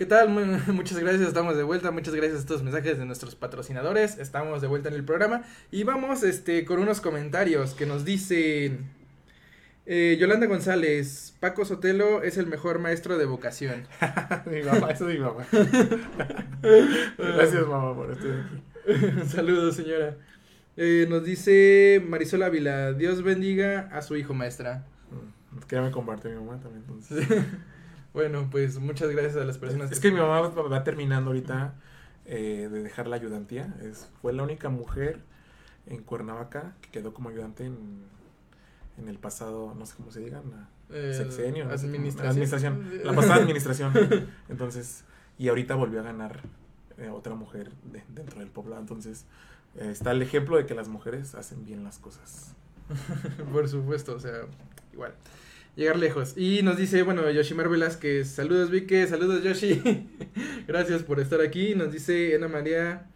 [0.00, 0.30] ¿Qué tal?
[0.72, 1.90] Muchas gracias, estamos de vuelta.
[1.90, 4.16] Muchas gracias a estos mensajes de nuestros patrocinadores.
[4.16, 8.88] Estamos de vuelta en el programa y vamos este con unos comentarios que nos dicen
[9.84, 13.86] eh, Yolanda González, Paco Sotelo es el mejor maestro de vocación.
[14.50, 15.46] mi mamá, eso es mi mamá.
[17.18, 19.28] Gracias, mamá, por estar aquí.
[19.28, 20.16] Saludos, señora.
[20.78, 24.86] Eh, nos dice Marisol Ávila, Dios bendiga a su hijo maestra.
[25.68, 26.84] Que ya me compartió mi mamá también.
[26.88, 27.28] Entonces.
[28.12, 31.74] Bueno, pues muchas gracias a las personas Es que mi mamá va- va terminando ahorita
[32.26, 33.74] eh, de dejar la ayudantía.
[33.82, 35.20] Es, fue la única mujer
[35.86, 38.02] en Cuernavaca que quedó como ayudante en,
[38.98, 41.66] en el pasado, no sé cómo se diga, la- Eh, sexenio.
[41.66, 41.70] no
[42.30, 42.90] administración.
[43.04, 43.92] La pasada administración.
[44.48, 45.04] Entonces,
[45.38, 46.40] y ahorita volvió a ganar
[46.98, 48.80] eh, otra mujer de- dentro del poblado.
[48.82, 49.24] Entonces,
[49.76, 52.54] eh, está el ejemplo de que las mujeres hacen bien las cosas.
[53.52, 54.40] Por supuesto, o sea,
[54.92, 55.14] igual.
[55.80, 56.34] Llegar lejos.
[56.36, 60.06] Y nos dice, bueno, Yoshimar Velázquez, saludos Vique, saludos Yoshi.
[60.68, 61.74] Gracias por estar aquí.
[61.74, 63.06] Nos dice Ana María,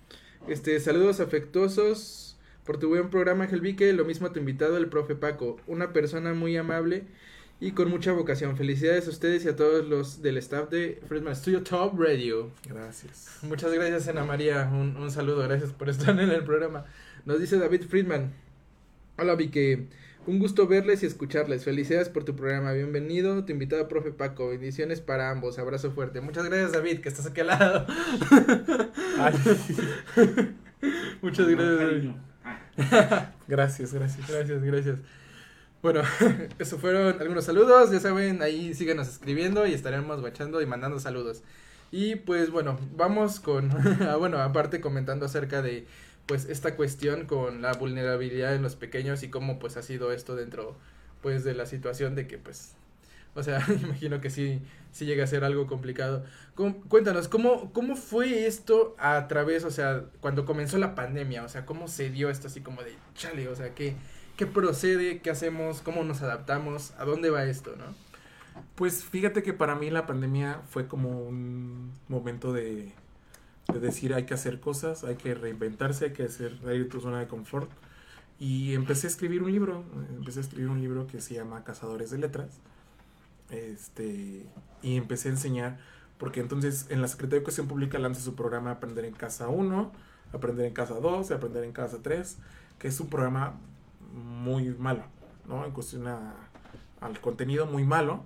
[0.48, 3.92] este, saludos afectuosos por tu buen programa, Ángel Vique.
[3.92, 5.61] Lo mismo a tu invitado, el profe Paco.
[5.66, 7.05] Una persona muy amable
[7.61, 8.57] y con mucha vocación.
[8.57, 12.50] Felicidades a ustedes y a todos los del staff de Friedman Studio Top Radio.
[12.66, 13.40] Gracias.
[13.42, 14.70] Muchas gracias, Ana María.
[14.72, 16.87] Un, un saludo, gracias por estar en el programa.
[17.27, 18.33] Nos dice David Friedman.
[19.18, 19.87] Hola, Vique.
[20.27, 21.65] Un gusto verles y escucharles.
[21.65, 22.73] Felicidades por tu programa.
[22.73, 24.49] Bienvenido, tu invitado, profe Paco.
[24.49, 25.59] Bendiciones para ambos.
[25.59, 26.23] Abrazo fuerte.
[26.23, 27.87] Muchas gracias, David, que estás aquí al lado.
[29.19, 29.35] Ay,
[31.23, 32.11] Muchas gracias, David.
[33.47, 34.29] gracias, gracias.
[34.29, 34.97] Gracias, gracias.
[35.83, 36.01] Bueno,
[36.59, 37.91] eso fueron algunos saludos.
[37.93, 41.43] Ya saben, ahí síganos escribiendo y estaremos guachando y mandando saludos.
[41.93, 45.87] Y pues bueno, vamos con, ah, bueno, aparte comentando acerca de
[46.27, 50.37] pues esta cuestión con la vulnerabilidad en los pequeños y cómo pues ha sido esto
[50.37, 50.77] dentro
[51.23, 52.75] pues de la situación de que pues
[53.35, 54.63] o sea, imagino que sí
[54.95, 56.25] sí llega a ser algo complicado.
[56.89, 61.43] Cuéntanos, ¿cómo, ¿cómo fue esto a través, o sea, cuando comenzó la pandemia?
[61.43, 63.97] O sea, ¿cómo se dio esto así como de, chale, o sea, ¿qué,
[64.37, 65.21] qué procede?
[65.21, 65.83] ¿Qué hacemos?
[65.83, 66.93] ¿Cómo nos adaptamos?
[66.97, 67.87] ¿A dónde va esto, no?
[68.77, 72.93] Pues fíjate que para mí la pandemia fue como un momento de,
[73.72, 77.00] de decir hay que hacer cosas, hay que reinventarse, hay que hacer salir de tu
[77.00, 77.70] zona de confort.
[78.38, 79.85] Y empecé a escribir un libro,
[80.16, 82.61] empecé a escribir un libro que se llama Cazadores de Letras.
[83.50, 84.46] Este,
[84.83, 85.79] y empecé a enseñar,
[86.18, 89.92] porque entonces en la Secretaría de Educación Pública lanza su programa Aprender en Casa 1,
[90.33, 92.38] Aprender en Casa 2 y Aprender en Casa 3,
[92.79, 93.55] que es un programa
[94.12, 95.05] muy malo,
[95.46, 95.64] ¿no?
[95.64, 98.24] En cuestión al contenido muy malo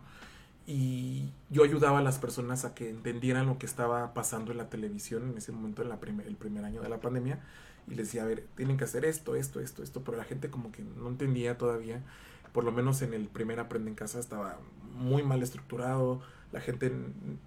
[0.71, 4.69] y yo ayudaba a las personas a que entendieran lo que estaba pasando en la
[4.69, 7.41] televisión en ese momento, en la primer, el primer año de la pandemia,
[7.87, 10.51] y les decía, a ver, tienen que hacer esto, esto, esto, esto, pero la gente
[10.51, 12.03] como que no entendía todavía,
[12.53, 14.59] por lo menos en el primer Aprende en Casa estaba
[14.95, 16.21] muy mal estructurado,
[16.53, 16.93] la gente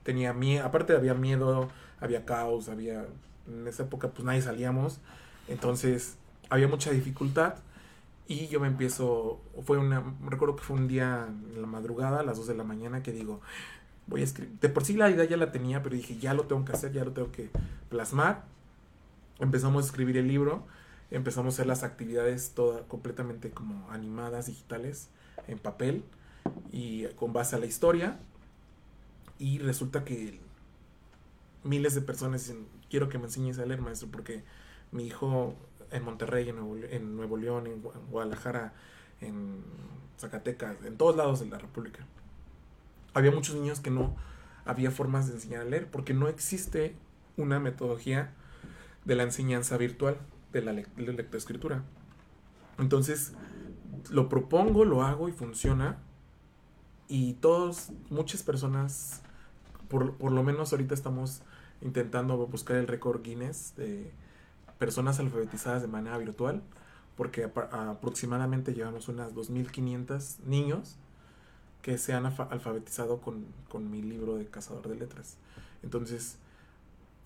[0.02, 3.06] tenía miedo, aparte había miedo, había caos, había,
[3.48, 5.00] en esa época pues nadie salíamos,
[5.48, 6.16] entonces
[6.50, 7.54] había mucha dificultad
[8.28, 12.24] y yo me empiezo, fue una, recuerdo que fue un día en la madrugada, a
[12.24, 13.42] las 2 de la mañana, que digo,
[14.08, 14.58] voy a escribir.
[14.60, 16.92] De por sí la idea ya la tenía, pero dije, ya lo tengo que hacer,
[16.94, 17.50] ya lo tengo que
[17.90, 18.46] plasmar.
[19.40, 20.66] Empezamos a escribir el libro,
[21.10, 25.10] empezamos a hacer las actividades todas completamente como animadas, digitales,
[25.48, 26.04] en papel
[26.72, 28.20] y con base a la historia.
[29.40, 30.40] Y resulta que
[31.64, 34.44] miles de personas dicen, quiero que me enseñes a leer, maestro, porque
[34.92, 35.56] mi hijo
[35.92, 38.74] en Monterrey, en Nuevo, Le- en Nuevo León, en Gua- Guadalajara,
[39.20, 39.64] en
[40.18, 42.06] Zacatecas, en todos lados de la República.
[43.14, 44.16] Había muchos niños que no
[44.66, 46.96] había formas de enseñar a leer porque no existe
[47.38, 48.34] una metodología
[49.06, 50.18] de la enseñanza virtual
[50.54, 51.84] de la, de la lectoescritura.
[52.78, 53.34] Entonces,
[54.10, 55.98] lo propongo, lo hago y funciona.
[57.08, 59.22] Y todos, muchas personas,
[59.90, 61.42] por, por lo menos ahorita estamos
[61.82, 64.12] intentando buscar el récord Guinness de
[64.82, 66.64] personas alfabetizadas de manera virtual,
[67.16, 70.96] porque aproximadamente llevamos unas 2.500 niños
[71.84, 75.38] que se han alfa- alfabetizado con, con mi libro de Cazador de Letras.
[75.84, 76.38] Entonces,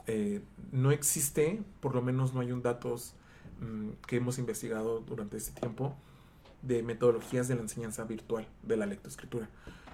[0.08, 0.42] eh,
[0.74, 3.14] no existe, por lo menos no hay un datos
[3.62, 5.96] mm, que hemos investigado durante este tiempo
[6.62, 9.48] de metodologías de la enseñanza virtual de la lectoescritura.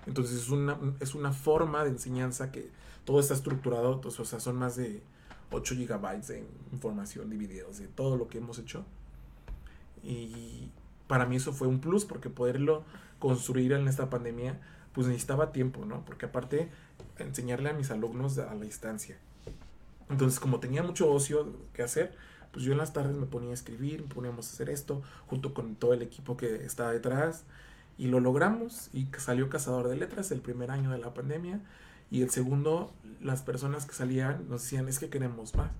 [0.07, 2.71] Entonces es una, es una forma de enseñanza que
[3.05, 5.03] todo está estructurado, o sea, son más de
[5.51, 8.85] 8 gigabytes de información divididos de todo lo que hemos hecho.
[10.03, 10.69] Y
[11.07, 12.83] para mí eso fue un plus porque poderlo
[13.19, 14.59] construir en esta pandemia,
[14.93, 16.03] pues necesitaba tiempo, ¿no?
[16.05, 16.69] Porque aparte,
[17.19, 19.17] enseñarle a mis alumnos a la distancia.
[20.09, 22.15] Entonces, como tenía mucho ocio que hacer,
[22.51, 25.75] pues yo en las tardes me ponía a escribir, poníamos a hacer esto, junto con
[25.75, 27.43] todo el equipo que estaba detrás,
[27.97, 31.61] y lo logramos, y salió Cazador de Letras el primer año de la pandemia,
[32.11, 35.71] y el segundo, las personas que salían nos decían, es que queremos más.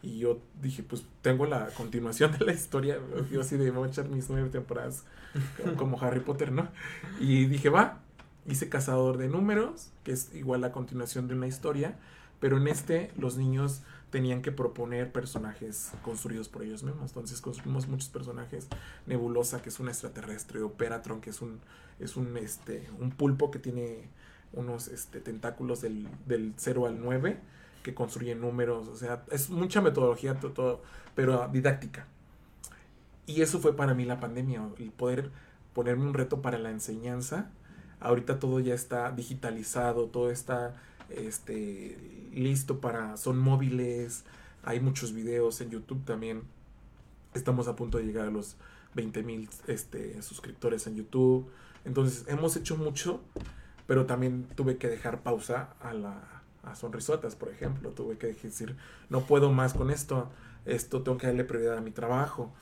[0.00, 2.98] Y yo dije, pues tengo la continuación de la historia,
[3.32, 5.04] yo así de, voy a echar mis nueve temporadas
[5.76, 6.68] como Harry Potter, ¿no?
[7.18, 8.00] Y dije, va,
[8.46, 11.96] hice Cazador de Números, que es igual la continuación de una historia,
[12.38, 17.10] pero en este los niños tenían que proponer personajes construidos por ellos mismos.
[17.10, 18.68] Entonces construimos muchos personajes.
[19.06, 21.60] Nebulosa, que es un extraterrestre, Operatron, que es un,
[21.98, 24.08] es un, este, un pulpo que tiene
[24.52, 27.38] unos este, tentáculos del, del 0 al 9,
[27.82, 28.88] que construyen números.
[28.88, 30.82] O sea, es mucha metodología, to- todo,
[31.14, 32.06] pero didáctica.
[33.26, 35.30] Y eso fue para mí la pandemia, el poder
[35.74, 37.50] ponerme un reto para la enseñanza.
[38.00, 40.74] Ahorita todo ya está digitalizado, todo está
[41.10, 41.98] este,
[42.32, 44.24] listo para, son móviles,
[44.62, 46.42] hay muchos videos en YouTube también.
[47.34, 48.56] Estamos a punto de llegar a los
[48.94, 51.50] 20 mil este, suscriptores en YouTube.
[51.84, 53.20] Entonces hemos hecho mucho,
[53.88, 57.90] pero también tuve que dejar pausa a la a sonrisotas, por ejemplo.
[57.90, 58.76] Tuve que decir,
[59.08, 60.30] no puedo más con esto.
[60.66, 62.52] Esto tengo que darle prioridad a mi trabajo.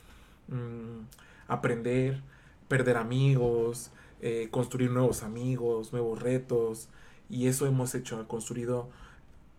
[0.48, 1.06] Mm,
[1.48, 2.22] aprender,
[2.68, 6.88] perder amigos, eh, construir nuevos amigos, nuevos retos.
[7.28, 8.88] Y eso hemos hecho, construido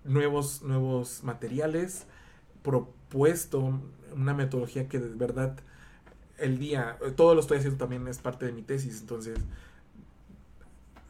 [0.06, 2.06] nuevos, nuevos materiales,
[2.64, 3.82] propuesto
[4.16, 5.58] una metodología que de verdad
[6.38, 9.40] el día, todo lo estoy haciendo también es parte de mi tesis, entonces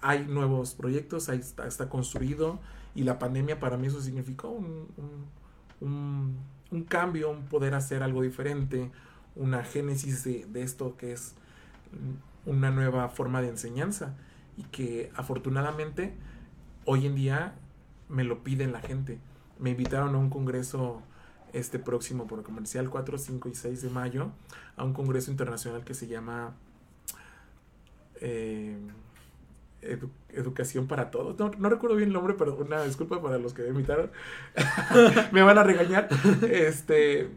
[0.01, 2.59] hay nuevos proyectos, ahí está, está construido
[2.95, 4.87] y la pandemia para mí eso significó un,
[5.81, 8.91] un, cambio, un poder hacer algo diferente,
[9.35, 11.35] una génesis de, de esto que es
[12.45, 14.15] una nueva forma de enseñanza
[14.57, 16.13] y que afortunadamente
[16.85, 17.53] hoy en día
[18.09, 19.19] me lo piden la gente.
[19.59, 21.01] Me invitaron a un congreso
[21.53, 24.31] este próximo por comercial 4, 5 y 6 de mayo
[24.75, 26.55] a un congreso internacional que se llama
[28.21, 28.77] eh,
[29.87, 31.37] Edu- Educación para Todos.
[31.39, 34.11] No, no recuerdo bien el nombre, pero una disculpa para los que me invitaron.
[35.31, 36.07] me van a regañar.
[36.49, 37.29] Este.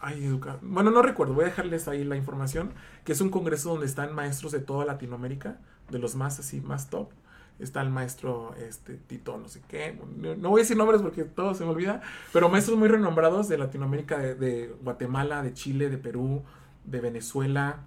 [0.00, 0.58] Ay, educa.
[0.62, 2.72] Bueno, no recuerdo, voy a dejarles ahí la información.
[3.04, 5.58] Que es un congreso donde están maestros de toda Latinoamérica,
[5.90, 7.10] de los más así, más top.
[7.58, 9.98] Está el maestro este, Tito, no sé qué.
[10.16, 12.00] No, no voy a decir nombres porque todo se me olvida.
[12.32, 16.42] Pero maestros muy renombrados de Latinoamérica, de, de Guatemala, de Chile, de Perú,
[16.86, 17.80] de Venezuela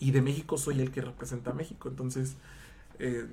[0.00, 0.58] y de México.
[0.58, 1.88] Soy el que representa a México.
[1.88, 2.36] Entonces,
[2.98, 3.26] eh,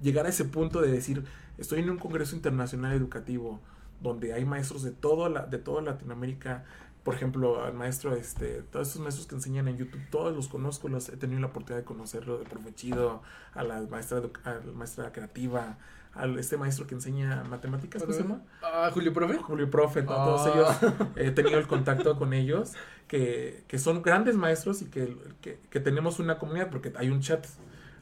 [0.00, 1.24] llegar a ese punto de decir,
[1.58, 3.60] estoy en un congreso internacional educativo
[4.00, 6.64] donde hay maestros de todo la, de toda Latinoamérica.
[7.02, 10.88] Por ejemplo, al maestro, este, todos estos maestros que enseñan en YouTube, todos los conozco,
[10.88, 13.22] los he tenido la oportunidad de conocerlo, de profe Chido,
[13.54, 15.78] a la maestra, a la maestra creativa,
[16.14, 18.42] a este maestro que enseña matemáticas, ¿cómo se llama?
[18.62, 19.36] Ah, Julio Profe.
[19.36, 20.08] Julio Profe, ¿no?
[20.14, 20.52] todos Ah.
[20.52, 22.72] ellos he tenido el contacto con ellos,
[23.06, 27.20] que, que son grandes maestros y que, que, que tenemos una comunidad, porque hay un
[27.20, 27.46] chat,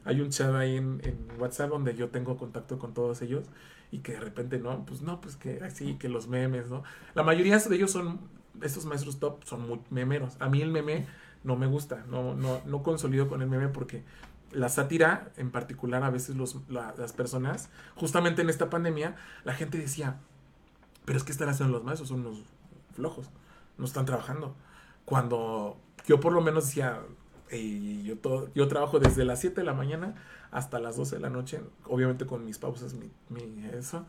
[0.05, 1.01] hay un chat ahí en,
[1.39, 3.45] WhatsApp donde yo tengo contacto con todos ellos
[3.91, 6.83] y que de repente, no, pues no, pues que así, que los memes, ¿no?
[7.13, 8.19] La mayoría de ellos son,
[8.61, 10.37] estos maestros top son muy memeros.
[10.39, 11.05] A mí el meme
[11.43, 14.03] no me gusta, no, no, no consolido con el meme porque
[14.51, 19.53] la sátira, en particular, a veces los, la- las personas, justamente en esta pandemia, la
[19.53, 20.17] gente decía,
[21.05, 22.39] pero es que están haciendo los maestros, son unos
[22.95, 23.29] flojos,
[23.77, 24.55] no están trabajando.
[25.05, 27.01] Cuando yo por lo menos decía,
[27.49, 30.15] "Ey, yo, todo, yo trabajo desde las 7 de la mañana
[30.51, 34.05] hasta las 12 de la noche, obviamente con mis pausas, mi, mi- eso.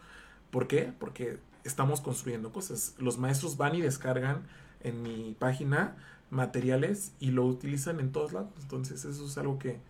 [0.51, 0.92] ¿Por qué?
[0.99, 2.94] Porque estamos construyendo cosas.
[2.99, 4.44] Los maestros van y descargan
[4.81, 5.96] en mi página
[6.31, 8.51] materiales y lo utilizan en todos lados.
[8.61, 9.81] Entonces eso es algo que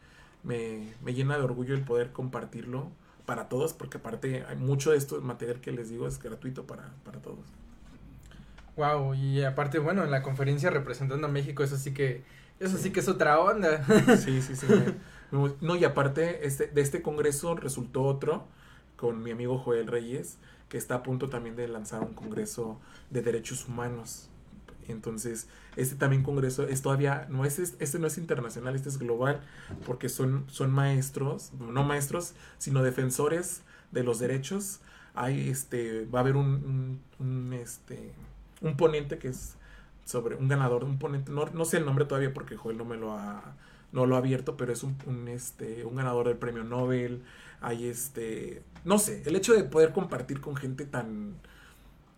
[0.42, 2.90] me, me llena de orgullo el poder compartirlo
[3.26, 6.94] para todos, porque aparte hay mucho de esto material que les digo es gratuito para,
[7.04, 7.46] para todos.
[8.76, 12.24] Wow, y aparte, bueno, en la conferencia representando a México, eso sí que,
[12.60, 13.84] eso sí que es otra onda.
[14.16, 14.66] Sí, sí, sí.
[14.68, 14.94] me-
[15.60, 18.46] no, y aparte, este, de este congreso resultó otro
[18.96, 20.38] con mi amigo Joel Reyes,
[20.68, 24.28] que está a punto también de lanzar un congreso de derechos humanos.
[24.88, 29.40] Entonces, este también congreso es todavía, no es, este no es internacional, este es global,
[29.84, 34.80] porque son, son maestros, no maestros, sino defensores de los derechos.
[35.14, 38.12] Hay, este, va a haber un, un, un, este,
[38.60, 39.56] un ponente que es
[40.06, 42.96] sobre un ganador, un ponente, no, no sé el nombre todavía porque Joel no me
[42.96, 43.56] lo ha,
[43.92, 47.22] no lo ha abierto, pero es un, un, este, un ganador del premio Nobel.
[47.60, 51.34] Hay este, no sé, el hecho de poder compartir con gente tan,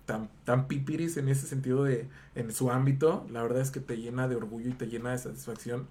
[0.07, 3.97] tan, tan pipiris en ese sentido de, en su ámbito, la verdad es que te
[3.97, 5.89] llena de orgullo y te llena de satisfacción.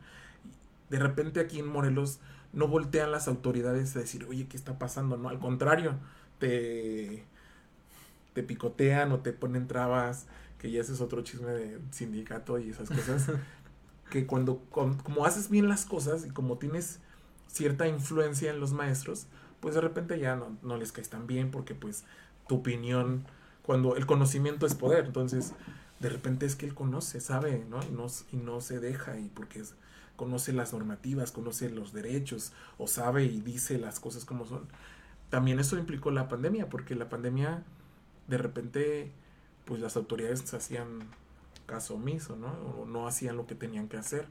[0.90, 2.20] De repente aquí en Morelos
[2.54, 5.18] no voltean las autoridades a decir, oye, ¿qué está pasando?
[5.18, 5.96] No, al contrario,
[6.40, 7.26] te,
[8.34, 10.28] te picotean o te ponen trabas,
[10.60, 13.32] que ya ese es otro chisme de sindicato y esas cosas.
[14.10, 17.00] que cuando, com- como haces bien las cosas y como tienes
[17.48, 19.28] cierta influencia en los maestros,
[19.60, 22.04] pues de repente ya no, no les caes tan bien porque pues
[22.48, 23.26] tu opinión,
[23.64, 25.54] cuando el conocimiento es poder, entonces
[26.00, 27.80] de repente es que él conoce, sabe, ¿no?
[27.84, 29.76] Y no, y no se deja y porque es-
[30.16, 34.68] conoce las normativas, conoce los derechos o sabe y dice las cosas como son.
[35.30, 37.64] También eso implicó la pandemia, porque la pandemia
[38.28, 39.12] de repente,
[39.68, 41.02] pues las autoridades hacían
[41.68, 42.48] caso omiso, ¿no?
[42.48, 44.26] O no hacían lo que tenían que hacer.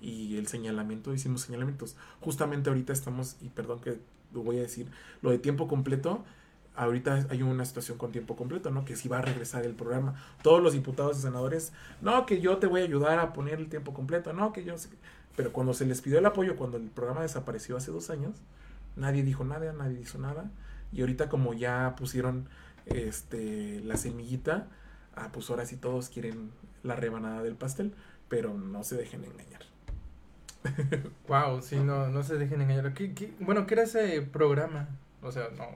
[0.00, 1.96] Y el señalamiento, hicimos señalamientos.
[2.20, 4.00] Justamente ahorita estamos, y perdón que
[4.32, 4.88] lo voy a decir,
[5.22, 6.24] lo de tiempo completo,
[6.74, 8.84] ahorita hay una situación con tiempo completo, ¿no?
[8.84, 10.14] Que si va a regresar el programa.
[10.42, 13.68] Todos los diputados y senadores, no, que yo te voy a ayudar a poner el
[13.68, 14.78] tiempo completo, no, que yo...
[14.78, 14.96] sé que-".
[15.36, 18.34] Pero cuando se les pidió el apoyo, cuando el programa desapareció hace dos años,
[18.96, 20.50] nadie dijo nada, nadie hizo nada.
[20.92, 22.48] Y ahorita como ya pusieron
[22.86, 24.68] este la semillita,
[25.18, 26.50] ah, pues ahora sí todos quieren
[26.82, 27.94] la rebanada del pastel,
[28.28, 29.62] pero no se dejen engañar.
[31.28, 32.92] Wow, sí, no, no se dejen engañar.
[32.94, 34.88] ¿Qué, qué- Bueno, ¿qué era ese programa?
[35.22, 35.66] O sea, no,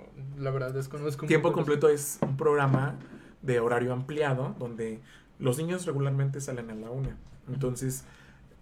[0.40, 1.22] la verdad desconozco.
[1.22, 2.96] un Tiempo completo es un programa
[3.42, 5.00] de horario ampliado donde
[5.38, 7.16] los niños regularmente salen a la una.
[7.48, 8.04] Entonces,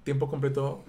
[0.05, 0.85] tiempo completo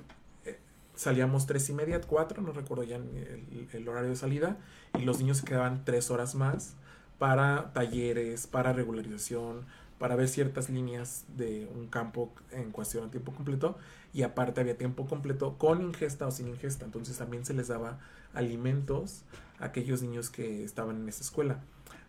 [0.46, 0.58] eh,
[0.96, 4.58] salíamos tres y media, cuatro, no recuerdo ya el, el horario de salida,
[4.98, 6.76] y los niños se quedaban tres horas más
[7.20, 9.66] para talleres, para regularización,
[10.02, 13.78] para ver ciertas líneas de un campo en cuestión a tiempo completo,
[14.14, 17.99] y aparte había tiempo completo con ingesta o sin ingesta, entonces también se les daba
[18.34, 19.22] alimentos
[19.60, 21.60] a aquellos niños que estaban en esa escuela.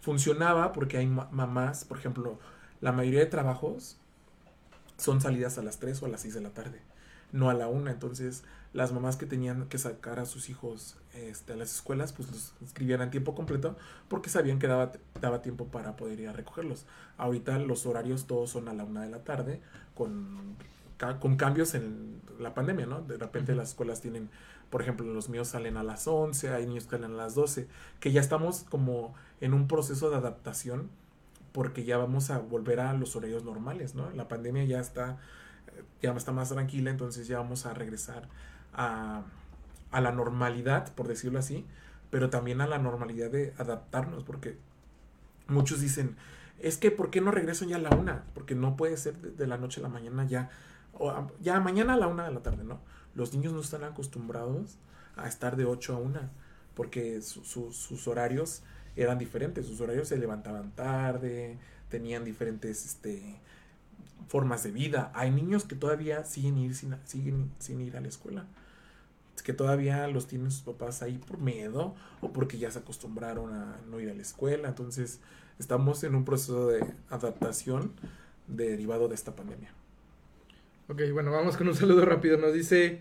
[0.01, 2.39] Funcionaba porque hay ma- mamás, por ejemplo,
[2.81, 3.99] la mayoría de trabajos
[4.97, 6.81] son salidas a las 3 o a las 6 de la tarde,
[7.31, 7.91] no a la 1.
[7.91, 12.31] Entonces, las mamás que tenían que sacar a sus hijos este, a las escuelas, pues
[12.31, 13.77] los inscribían en tiempo completo
[14.09, 16.87] porque sabían que daba, daba tiempo para poder ir a recogerlos.
[17.19, 19.61] Ahorita los horarios todos son a la 1 de la tarde,
[19.95, 20.57] con,
[21.21, 23.03] con cambios en la pandemia, ¿no?
[23.03, 24.31] De repente las escuelas tienen,
[24.71, 27.69] por ejemplo, los míos salen a las 11, hay niños que salen a las 12,
[28.01, 30.89] que ya estamos como en un proceso de adaptación
[31.53, 34.11] porque ya vamos a volver a los horarios normales, ¿no?
[34.13, 35.19] La pandemia ya está,
[35.77, 38.29] eh, ya está más tranquila, entonces ya vamos a regresar
[38.73, 39.23] a,
[39.93, 41.65] a la normalidad, por decirlo así,
[42.11, 44.59] pero también a la normalidad de adaptarnos, porque
[45.49, 46.17] muchos dicen,
[46.59, 48.25] es que ¿por qué no regreso ya a la una?
[48.35, 50.51] Porque no puede ser de, la noche a la mañana ya,
[50.93, 52.81] o a- ya mañana a la una de la tarde, ¿no?
[53.15, 54.79] Los niños no están acostumbrados
[55.17, 56.21] a estar de 8 a 1,
[56.75, 58.63] porque su- su- sus horarios
[58.97, 63.41] eran diferentes, sus horarios se levantaban tarde, tenían diferentes este,
[64.29, 65.11] formas de vida.
[65.15, 68.62] Hay niños que todavía siguen, ir sin, siguen sin ir a la escuela, Es
[69.43, 73.77] que todavía los tienen sus papás ahí por miedo o porque ya se acostumbraron a
[73.89, 75.21] no ir a la escuela, entonces
[75.59, 77.93] estamos en un proceso de adaptación
[78.49, 79.73] derivado de esta pandemia.
[80.89, 82.37] Ok, bueno, vamos con un saludo rápido.
[82.39, 83.01] Nos dice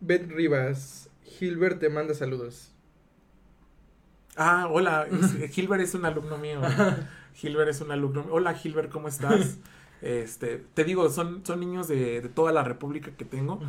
[0.00, 1.10] Beth Rivas.
[1.24, 2.72] Gilbert te manda saludos.
[4.36, 5.06] Ah, hola,
[5.42, 6.60] es- Gilbert es un alumno mío.
[7.34, 8.26] Gilbert es un alumno.
[8.30, 9.58] Hola Gilbert, ¿cómo estás?
[10.02, 13.60] Este, te digo, son, son niños de, de toda la república que tengo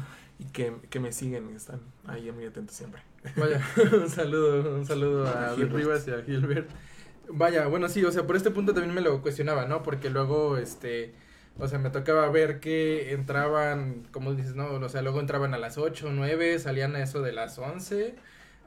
[0.42, 3.04] y que, que me siguen y están ahí muy atentos siempre.
[3.36, 3.62] Vaya,
[3.94, 5.76] un saludo, un saludo a A Gilbert.
[5.76, 6.70] Rivas y a Gilbert.
[7.30, 9.84] Vaya, bueno, sí, o sea, por este punto también me lo cuestionaba, ¿no?
[9.84, 11.14] Porque luego, este,
[11.60, 15.60] o sea, me tocaba ver que entraban, como dices, no, o sea, luego entraban a
[15.60, 18.16] las 8 o 9, salían a eso de las 11,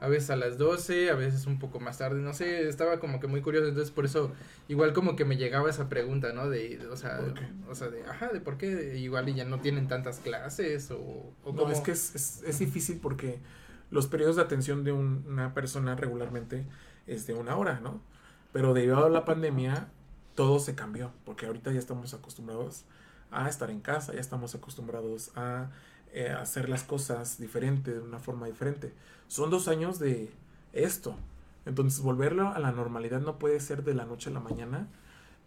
[0.01, 3.19] a veces a las 12, a veces un poco más tarde, no sé, estaba como
[3.19, 4.31] que muy curioso, entonces por eso
[4.67, 6.49] igual como que me llegaba esa pregunta, ¿no?
[6.49, 7.21] De, o sea,
[7.69, 10.97] o sea, de, ajá, de por qué igual y ya no tienen tantas clases o,
[11.43, 13.39] o No, cómo- es que es, es, es difícil porque
[13.89, 16.65] los periodos de atención de un- una persona regularmente
[17.07, 18.01] es de una hora, ¿no?
[18.51, 19.87] Pero debido a la pandemia,
[20.35, 22.83] todo se cambió, porque ahorita ya estamos acostumbrados
[23.31, 25.69] a estar en casa, ya estamos acostumbrados a
[26.17, 28.93] eh, hacer las cosas diferente, de una forma diferente.
[29.27, 30.31] Son dos años de
[30.71, 31.17] esto.
[31.65, 34.87] Entonces, volverlo a la normalidad no puede ser de la noche a la mañana,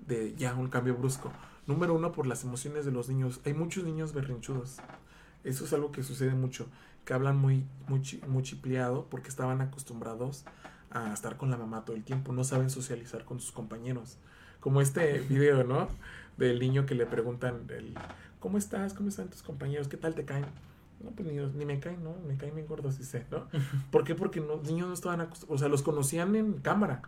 [0.07, 1.33] de ya un cambio brusco.
[1.67, 3.41] Número uno, por las emociones de los niños.
[3.47, 4.77] Hay muchos niños berrinchudos.
[5.43, 6.67] Eso es algo que sucede mucho,
[7.07, 10.45] que hablan muy, muy, muy chipleado porque estaban acostumbrados
[10.91, 14.19] a estar con la mamá todo el tiempo, no saben socializar con sus compañeros.
[14.61, 15.89] Como este video, ¿no?
[16.37, 17.95] Del niño que le preguntan, el,
[18.41, 18.95] ¿cómo estás?
[18.95, 19.89] ¿Cómo están tus compañeros?
[19.89, 20.47] ¿Qué tal te caen?
[21.01, 22.15] No, pues ni, ni me caen, ¿no?
[22.27, 23.47] Me caen bien gordos, dice, ¿no?
[23.91, 24.15] ¿Por qué?
[24.15, 27.03] Porque los niños no estaban acostumbrados, o sea, los conocían en cámara.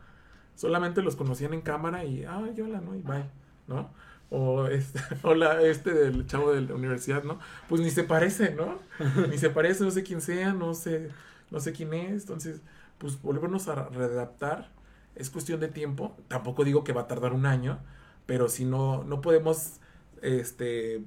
[0.54, 2.94] Solamente los conocían en cámara y, ay, hola, ¿no?
[2.94, 3.24] Y bye,
[3.66, 3.90] ¿no?
[4.30, 7.38] O este, hola, este del chavo de la universidad, ¿no?
[7.68, 8.78] Pues ni se parece, ¿no?
[9.28, 11.10] Ni se parece, no sé quién sea, no sé,
[11.50, 12.22] no sé quién es.
[12.22, 12.60] Entonces,
[12.98, 14.70] pues volvernos a readaptar
[15.16, 16.16] es cuestión de tiempo.
[16.28, 17.78] Tampoco digo que va a tardar un año,
[18.26, 19.80] pero si no, no podemos,
[20.22, 21.02] este,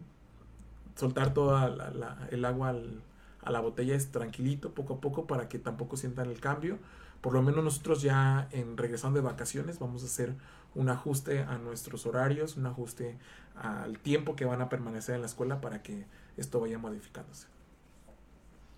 [0.95, 3.01] soltar toda la- la- el agua al-
[3.43, 6.77] a la botella es tranquilito, poco a poco, para que tampoco sientan el cambio.
[7.21, 10.33] Por lo menos nosotros ya en regresando de vacaciones vamos a hacer
[10.75, 13.17] un ajuste a nuestros horarios, un ajuste
[13.55, 16.05] al tiempo que van a permanecer en la escuela para que
[16.37, 17.47] esto vaya modificándose.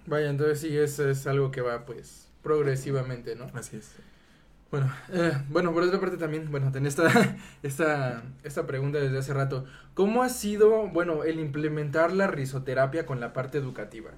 [0.08, 3.46] Vaya, entonces sí, eso es algo que va pues progresivamente, ¿no?
[3.54, 3.92] Así es.
[4.76, 7.08] Bueno, eh, bueno, por otra parte también, bueno, tenía esta,
[7.64, 9.64] esta, esta pregunta desde hace rato.
[9.94, 14.12] ¿Cómo ha sido, bueno, el implementar la risoterapia con la parte educativa?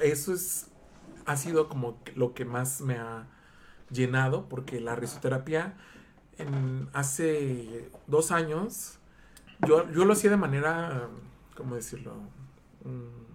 [0.00, 0.68] Eso es,
[1.26, 3.26] ha sido como lo que más me ha
[3.90, 5.74] llenado, porque la risoterapia
[6.38, 8.98] en, hace dos años,
[9.66, 11.10] yo, yo lo hacía de manera,
[11.54, 12.14] ¿cómo decirlo?
[12.84, 13.27] Mm,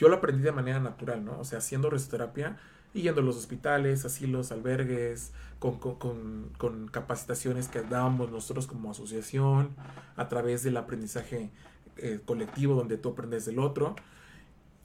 [0.00, 1.38] yo lo aprendí de manera natural, ¿no?
[1.38, 2.56] O sea, haciendo risoterapia
[2.94, 9.68] y yendo a los hospitales, asilos, albergues, con capacitaciones que dábamos nosotros como asociación,
[10.16, 11.50] a través del aprendizaje
[11.98, 13.94] eh, colectivo donde tú aprendes del otro.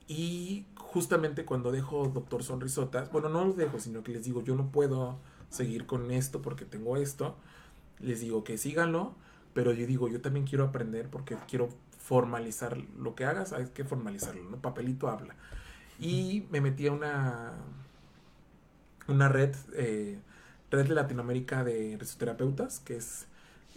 [0.09, 4.55] Y justamente cuando dejo Doctor Sonrisotas, bueno, no lo dejo, sino que les digo, yo
[4.55, 5.17] no puedo
[5.49, 7.37] seguir con esto porque tengo esto.
[8.01, 9.15] Les digo que síganlo,
[9.53, 11.69] pero yo digo, yo también quiero aprender porque quiero
[12.05, 14.57] formalizar lo que hagas, hay que formalizarlo, ¿no?
[14.57, 15.35] Papelito habla.
[15.99, 17.53] Y me metí a una,
[19.07, 20.19] una red, eh,
[20.69, 23.25] red de Latinoamérica de risoterapeutas, que es,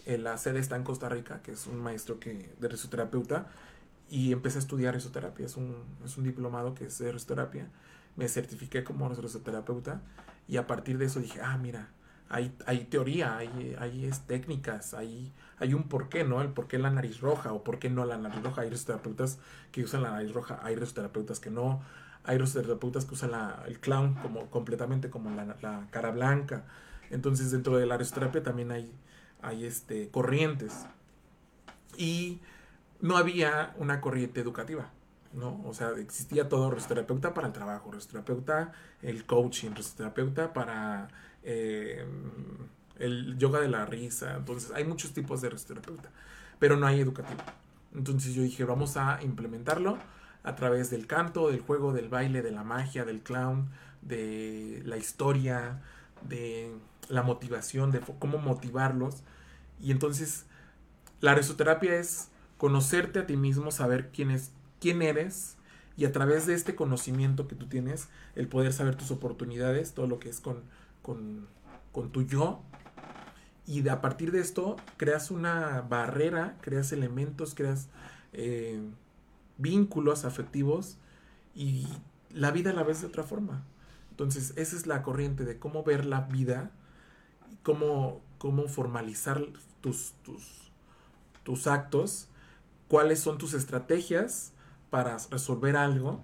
[0.05, 3.47] eh, la sede está en Costa Rica, que es un maestro que, de risoterapeuta,
[4.11, 5.47] y empecé a estudiar risoterapia.
[5.47, 5.75] Es un,
[6.05, 7.67] es un diplomado que es de risoterapia.
[8.15, 10.01] Me certifiqué como risoterapeuta
[10.47, 11.89] y a partir de eso dije, ah, mira,
[12.29, 16.41] hay, hay teoría, hay, hay técnicas, hay, hay un porqué, ¿no?
[16.41, 18.61] El por qué la nariz roja o por qué no la nariz roja.
[18.61, 19.39] Hay risoterapeutas
[19.71, 21.81] que usan la nariz roja, hay risoterapeutas que no.
[22.23, 23.31] Hay risoterapeutas que usan
[23.65, 26.65] el clown como, completamente como la, cara blanca.
[27.09, 28.91] Entonces dentro de la risoterapia también hay,
[29.41, 30.85] hay este, corrientes.
[31.97, 32.41] Y
[33.01, 34.91] no había una corriente educativa,
[35.33, 35.59] ¿no?
[35.65, 41.09] O sea, existía todo risoterapeuta para el trabajo, risoterapeuta, el coaching, risoterapeuta para
[41.43, 42.05] eh,
[42.97, 44.35] el yoga de la risa.
[44.35, 46.09] Entonces, hay muchos tipos de risoterapeuta,
[46.59, 47.41] pero no hay educativo.
[47.95, 49.97] Entonces yo dije, vamos a implementarlo
[50.43, 53.69] a través del canto, del juego, del baile, de la magia, del clown,
[54.01, 55.81] de la historia,
[56.27, 56.71] de
[57.07, 59.23] la motivación, de cómo motivarlos.
[59.81, 60.45] Y entonces
[61.21, 65.55] la risoterapia es conocerte a ti mismo, saber quién es, quién eres
[65.97, 70.07] y a través de este conocimiento que tú tienes, el poder saber tus oportunidades, todo
[70.07, 70.63] lo que es con,
[71.91, 72.61] con, tu yo.
[73.65, 77.89] Y a partir de esto creas una barrera, creas elementos, creas
[78.33, 78.81] eh,
[79.57, 80.97] vínculos afectivos
[81.53, 81.87] y
[82.31, 83.63] la vida la ves de otra forma.
[84.11, 86.71] Entonces, esa es la corriente de cómo ver la vida,
[87.63, 89.45] cómo, cómo formalizar
[89.81, 90.71] tus, tus,
[91.43, 92.27] tus actos,
[92.87, 94.51] cuáles son tus estrategias
[94.89, 96.21] para resolver algo,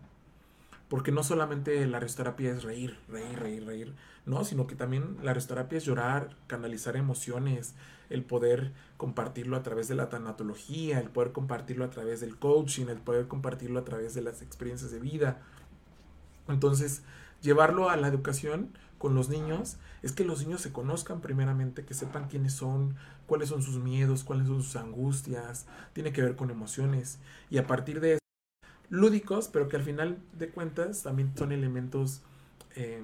[0.90, 3.96] porque no solamente la risoterapia es reír, reír, reír, reír,
[4.26, 7.76] no, sino que también la risoterapia es llorar, canalizar emociones,
[8.10, 12.88] el poder compartirlo a través de la tanatología, el poder compartirlo a través del coaching,
[12.88, 15.42] el poder compartirlo a través de las experiencias de vida.
[16.48, 17.04] Entonces,
[17.42, 21.94] llevarlo a la educación con los niños es que los niños se conozcan primeramente, que
[21.94, 22.96] sepan quiénes son,
[23.28, 27.20] cuáles son sus miedos, cuáles son sus angustias, tiene que ver con emociones
[27.50, 28.20] y a partir de eso,
[28.90, 32.22] lúdicos, pero que al final de cuentas también son elementos
[32.76, 33.04] eh,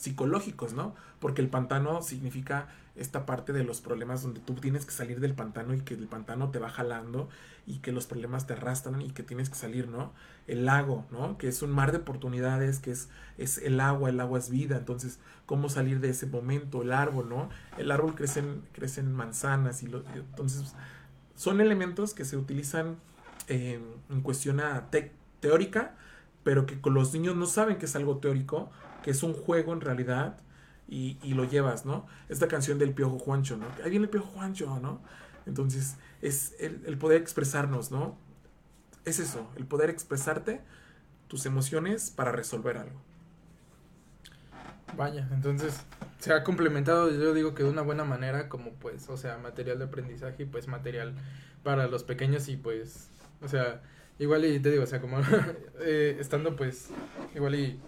[0.00, 0.94] psicológicos, ¿no?
[1.18, 5.34] Porque el pantano significa esta parte de los problemas donde tú tienes que salir del
[5.34, 7.28] pantano y que el pantano te va jalando
[7.66, 10.12] y que los problemas te arrastran y que tienes que salir, ¿no?
[10.46, 11.36] El lago, ¿no?
[11.36, 14.78] Que es un mar de oportunidades, que es, es el agua, el agua es vida,
[14.78, 16.80] entonces, ¿cómo salir de ese momento?
[16.80, 17.50] El árbol, ¿no?
[17.76, 20.74] El árbol crecen, crecen manzanas y, entonces
[21.36, 22.96] son elementos que se utilizan
[23.48, 25.94] eh, en cuestión a te- teórica,
[26.42, 28.70] pero que con los niños no saben que es algo teórico,
[29.02, 30.38] que es un juego en realidad
[30.88, 32.06] y, y lo llevas, ¿no?
[32.28, 33.66] Esta canción del Piojo Juancho, ¿no?
[33.84, 35.00] Ahí viene el Piojo Juancho, ¿no?
[35.46, 38.18] Entonces, es el, el poder expresarnos, ¿no?
[39.04, 40.60] Es eso, el poder expresarte
[41.28, 43.00] tus emociones para resolver algo.
[44.96, 45.80] Vaya, entonces
[46.18, 49.78] se ha complementado, yo digo que de una buena manera, como pues, o sea, material
[49.78, 51.14] de aprendizaje y pues material
[51.62, 53.08] para los pequeños y pues,
[53.40, 53.82] o sea,
[54.18, 55.20] igual y te digo, o sea, como
[55.80, 56.88] eh, estando pues,
[57.34, 57.80] igual y,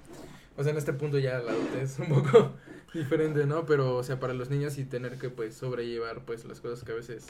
[0.62, 1.52] o sea, en este punto ya la
[1.82, 2.52] es un poco
[2.94, 3.66] diferente, ¿no?
[3.66, 6.92] Pero, o sea, para los niños y tener que pues sobrellevar pues las cosas que
[6.92, 7.26] a veces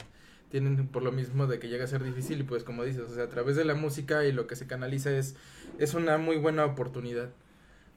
[0.51, 3.15] tienen por lo mismo de que llega a ser difícil y pues como dices, o
[3.15, 5.35] sea, a través de la música y lo que se canaliza es,
[5.79, 7.29] es una muy buena oportunidad.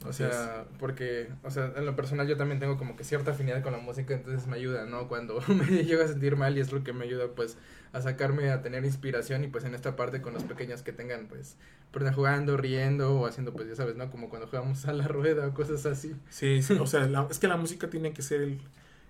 [0.05, 3.33] O Así sea, porque, o sea, en lo personal yo también tengo como que cierta
[3.33, 5.09] afinidad con la música, entonces me ayuda, ¿no?
[5.09, 7.57] Cuando me llego a sentir mal y es lo que me ayuda, pues,
[7.93, 11.27] a sacarme, a tener inspiración y pues en esta parte con los pequeños que tengan,
[11.29, 11.57] pues,
[11.93, 14.11] pues, jugando, riendo o haciendo, pues, ya sabes, ¿no?
[14.11, 16.15] Como cuando jugamos a la rueda o cosas así.
[16.29, 18.61] Sí, sí, o sea, la- es que la música tiene que ser el,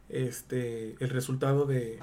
[0.09, 1.99] este, el resultado de,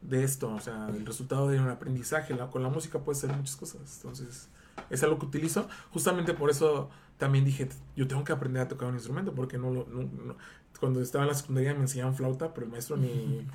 [0.00, 2.34] de esto, o sea, el resultado de un aprendizaje.
[2.34, 4.48] La- con la música puedes hacer muchas cosas, entonces
[4.90, 5.68] es algo que utilizo.
[5.92, 9.70] Justamente por eso también dije, yo tengo que aprender a tocar un instrumento porque no
[9.72, 10.36] lo, no- no-
[10.80, 13.46] cuando estaba en la secundaria me enseñaban flauta, pero el maestro ni,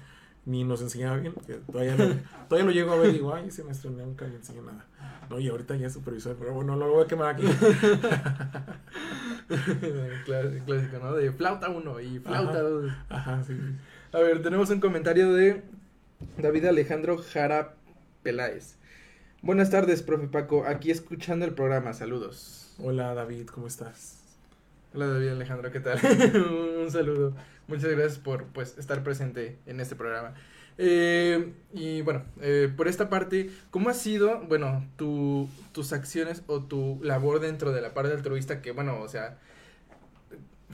[0.46, 1.34] ni nos enseñaba bien.
[1.48, 2.06] que todavía, lo,
[2.50, 4.86] todavía lo llego a ver y digo, ay, ese maestro nunca me enseñó nada.
[5.30, 7.44] No, y ahorita ya es supervisor, pero bueno, no lo voy a quemar aquí.
[10.26, 11.14] Clá- Clásico, ¿no?
[11.14, 12.62] De flauta 1 y flauta Ajá.
[12.62, 12.92] 2.
[13.10, 13.54] Ajá, sí.
[14.12, 15.64] A ver, tenemos un comentario de
[16.38, 17.76] David Alejandro Jara
[18.22, 18.78] Peláez.
[19.44, 20.64] Buenas tardes, profe Paco.
[20.66, 21.92] Aquí escuchando el programa.
[21.92, 22.74] Saludos.
[22.80, 24.22] Hola David, ¿cómo estás?
[24.94, 26.00] Hola David Alejandro, ¿qué tal?
[26.82, 27.36] un saludo.
[27.68, 30.34] Muchas gracias por pues estar presente en este programa.
[30.78, 36.64] Eh, y bueno, eh, por esta parte, ¿cómo ha sido, bueno, tu, tus acciones o
[36.64, 39.40] tu labor dentro de la parte altruista que, bueno, o sea,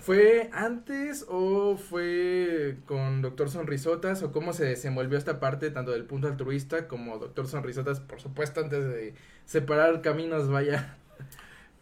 [0.01, 6.05] ¿fue antes o fue con Doctor Sonrisotas o cómo se desenvolvió esta parte tanto del
[6.05, 9.13] punto altruista como Doctor Sonrisotas, por supuesto, antes de
[9.45, 10.97] separar caminos, vaya?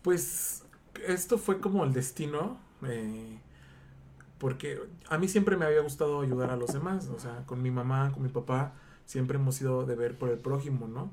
[0.01, 0.63] Pues
[1.05, 3.39] esto fue como el destino, eh,
[4.37, 7.71] porque a mí siempre me había gustado ayudar a los demás, o sea, con mi
[7.71, 8.73] mamá, con mi papá,
[9.05, 11.11] siempre hemos sido de ver por el prójimo, ¿no?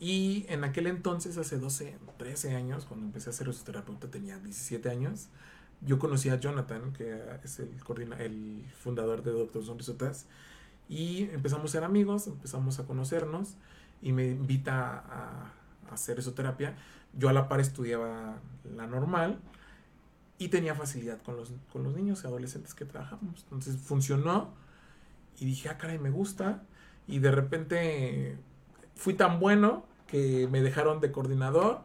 [0.00, 4.88] Y en aquel entonces, hace 12, 13 años, cuando empecé a ser terapeuta, tenía 17
[4.90, 5.28] años,
[5.86, 7.70] yo conocí a Jonathan, que es el,
[8.18, 10.26] el fundador de Doctor Sonrisotas,
[10.88, 13.56] y empezamos a ser amigos, empezamos a conocernos,
[14.02, 15.52] y me invita a,
[15.90, 16.76] a hacer esoterapia.
[17.16, 18.36] Yo a la par estudiaba
[18.76, 19.38] la normal
[20.38, 23.42] y tenía facilidad con los, con los niños y adolescentes que trabajamos.
[23.44, 24.52] Entonces funcionó
[25.38, 26.62] y dije, ah, caray, me gusta.
[27.06, 28.36] Y de repente
[28.94, 31.80] fui tan bueno que me dejaron de coordinador.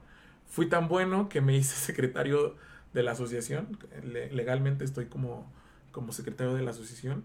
[0.47, 2.55] Fui tan bueno que me hice secretario
[2.93, 3.77] de la asociación.
[4.03, 5.51] Le- legalmente estoy como,
[5.91, 7.23] como secretario de la asociación.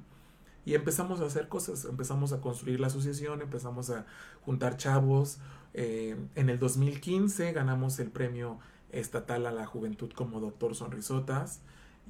[0.66, 4.06] Y empezamos a hacer cosas, empezamos a construir la asociación, empezamos a
[4.44, 5.38] juntar chavos.
[5.74, 8.58] Eh, en el 2015 ganamos el premio
[8.90, 11.60] estatal a la juventud como Doctor Sonrisotas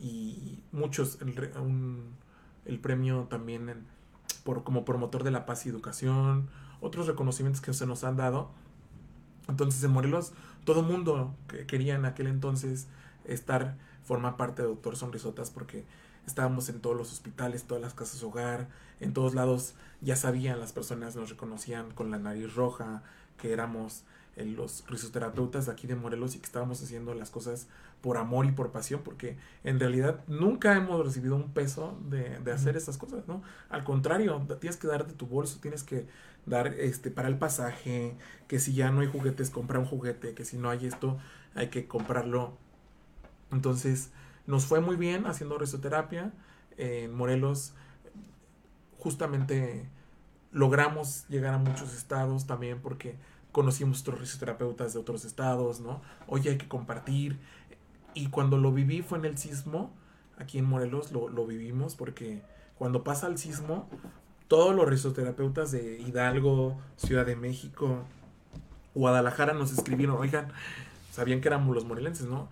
[0.01, 1.35] y muchos, el,
[2.67, 3.87] el premio también
[4.45, 6.49] por, como promotor de la paz y educación,
[6.81, 8.51] otros reconocimientos que se nos han dado.
[9.49, 10.33] Entonces en Morelos
[10.65, 12.87] todo mundo que quería en aquel entonces
[13.27, 15.85] estar, formar parte de Doctor Sonrisotas porque
[16.27, 18.69] estábamos en todos los hospitales, todas las casas hogar,
[19.01, 23.03] en todos lados ya sabían, las personas nos reconocían con la nariz roja,
[23.39, 24.05] que éramos
[24.37, 27.69] eh, los risoterapeutas de aquí de Morelos y que estábamos haciendo las cosas
[28.01, 32.53] por amor y por pasión, porque en realidad nunca hemos recibido un peso de, de
[32.53, 33.43] hacer estas cosas, ¿no?
[33.71, 36.07] Al contrario, tienes que dar de tu bolso, tienes que
[36.47, 38.17] dar este para el pasaje,
[38.49, 41.17] que si ya no hay juguetes, compra un juguete, que si no hay esto,
[41.55, 42.59] hay que comprarlo.
[43.55, 44.11] Entonces,
[44.47, 46.33] nos fue muy bien haciendo risoterapia.
[46.77, 47.73] En Morelos,
[48.99, 49.89] justamente
[50.53, 53.17] logramos llegar a muchos estados también porque
[53.53, 56.03] conocimos otros risoterapeutas de otros estados, ¿no?
[56.27, 57.39] Oye, hay que compartir.
[58.13, 59.93] Y cuando lo viví fue en el sismo,
[60.39, 62.43] aquí en Morelos lo, lo vivimos porque
[62.77, 63.89] cuando pasa el sismo,
[64.49, 68.05] todos los risoterapeutas de Hidalgo, Ciudad de México,
[68.95, 70.53] Guadalajara nos escribieron, oigan,
[71.11, 72.49] sabían que éramos los morelenses, ¿no?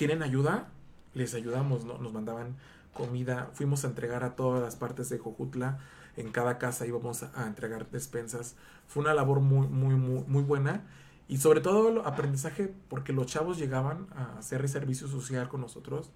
[0.00, 0.70] ¿Quieren ayuda?
[1.12, 1.98] Les ayudamos, ¿no?
[1.98, 2.56] Nos mandaban
[2.94, 5.78] comida, fuimos a entregar a todas las partes de Jojutla,
[6.16, 8.56] en cada casa íbamos a, entregar despensas.
[8.86, 10.86] Fue una labor muy, muy, muy, buena
[11.28, 16.10] y sobre todo el aprendizaje porque los chavos llegaban a hacer servicio social con nosotros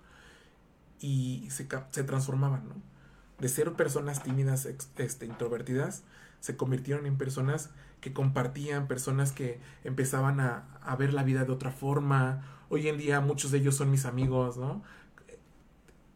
[0.99, 2.77] y se, transformaban, ¿no?
[3.39, 6.05] De ser personas tímidas, este, introvertidas,
[6.41, 7.69] se convirtieron en personas
[8.01, 12.51] que compartían, personas que empezaban a ver la vida de otra forma.
[12.75, 14.83] Hoy en día muchos de ellos son mis amigos, ¿no?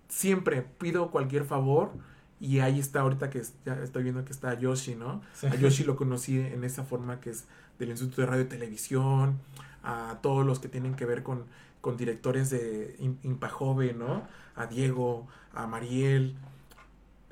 [0.08, 1.92] Siempre pido cualquier favor
[2.40, 5.22] y ahí está ahorita que ya estoy viendo que está Yoshi, ¿no?
[5.48, 7.44] A Yoshi lo conocí en esa forma que es
[7.78, 9.38] del Instituto de Radio y Televisión,
[9.84, 11.44] a todos los que tienen que ver con,
[11.80, 14.26] con directores de Impajove, ¿no?
[14.56, 16.34] A Diego, a Mariel,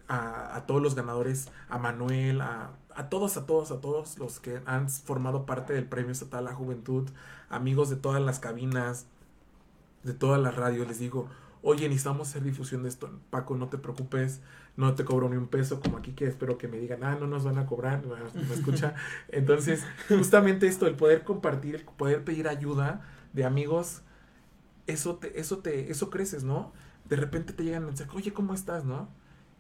[0.07, 4.39] a, a todos los ganadores, a Manuel, a, a todos, a todos, a todos los
[4.39, 7.09] que han formado parte del Premio Estatal a la Juventud,
[7.51, 9.07] amigos de todas las cabinas,
[10.07, 11.29] de todas las radios, les digo,
[11.63, 13.11] oye, necesitamos hacer difusión de esto.
[13.29, 14.41] Paco, no te preocupes,
[14.77, 17.27] no te cobro ni un peso, como aquí que espero que me digan, ah, no
[17.27, 18.95] nos van a cobrar, bueno, me escucha.
[19.29, 24.03] Entonces, justamente esto, el poder compartir, el poder pedir ayuda de amigos,
[24.87, 26.73] eso te, eso te, eso creces, ¿no?
[27.05, 29.09] De repente te llegan mensajes, oye, ¿cómo estás, no?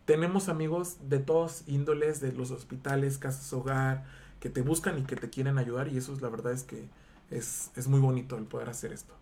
[0.04, 4.04] Tenemos amigos de todos índoles, de los hospitales, casas hogar,
[4.38, 6.88] que te buscan y que te quieren ayudar, y eso es la verdad es que
[7.30, 9.12] es, es muy bonito el poder hacer esto.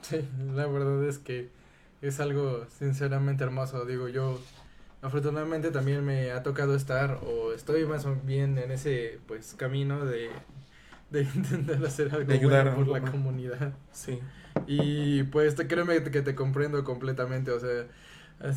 [0.00, 0.24] Sí,
[0.54, 1.50] la verdad es que
[2.00, 3.84] es algo sinceramente hermoso.
[3.84, 4.40] Digo, yo
[5.02, 10.04] afortunadamente también me ha tocado estar o estoy más o bien en ese pues camino
[10.06, 10.30] de,
[11.10, 13.74] de intentar hacer algo De ayudar bueno a por la comunidad.
[13.92, 14.20] Sí.
[14.66, 17.86] Y pues te créeme que te comprendo completamente, o sea,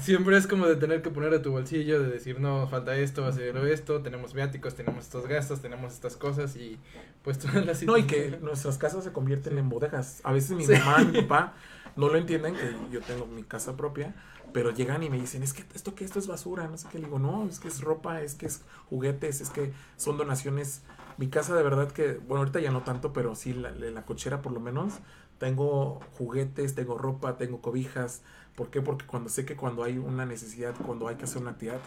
[0.01, 3.25] Siempre es como de tener que poner a tu bolsillo, de decir, no, falta esto,
[3.25, 6.77] hacer esto, tenemos viáticos, tenemos estos gastos, tenemos estas cosas y
[7.23, 9.59] pues todas las No, y que nuestras casas se convierten Sí.
[9.59, 10.19] en bodegas.
[10.25, 10.73] A veces mi Sí.
[10.73, 11.53] mamá y mi papá
[11.95, 14.13] no lo entienden, que yo tengo mi casa propia,
[14.51, 16.99] pero llegan y me dicen, es que esto que esto es basura, no sé qué.
[16.99, 20.81] Le digo, no, es que es ropa, es que es juguetes, es que son donaciones.
[21.17, 24.41] Mi casa de verdad que, bueno, ahorita ya no tanto, pero sí, la, la cochera
[24.41, 24.95] por lo menos,
[25.37, 28.23] tengo juguetes, tengo ropa, tengo cobijas.
[28.59, 28.81] ¿Por qué?
[28.81, 31.79] Porque cuando sé que cuando hay una necesidad, cuando hay que hacer una actividad,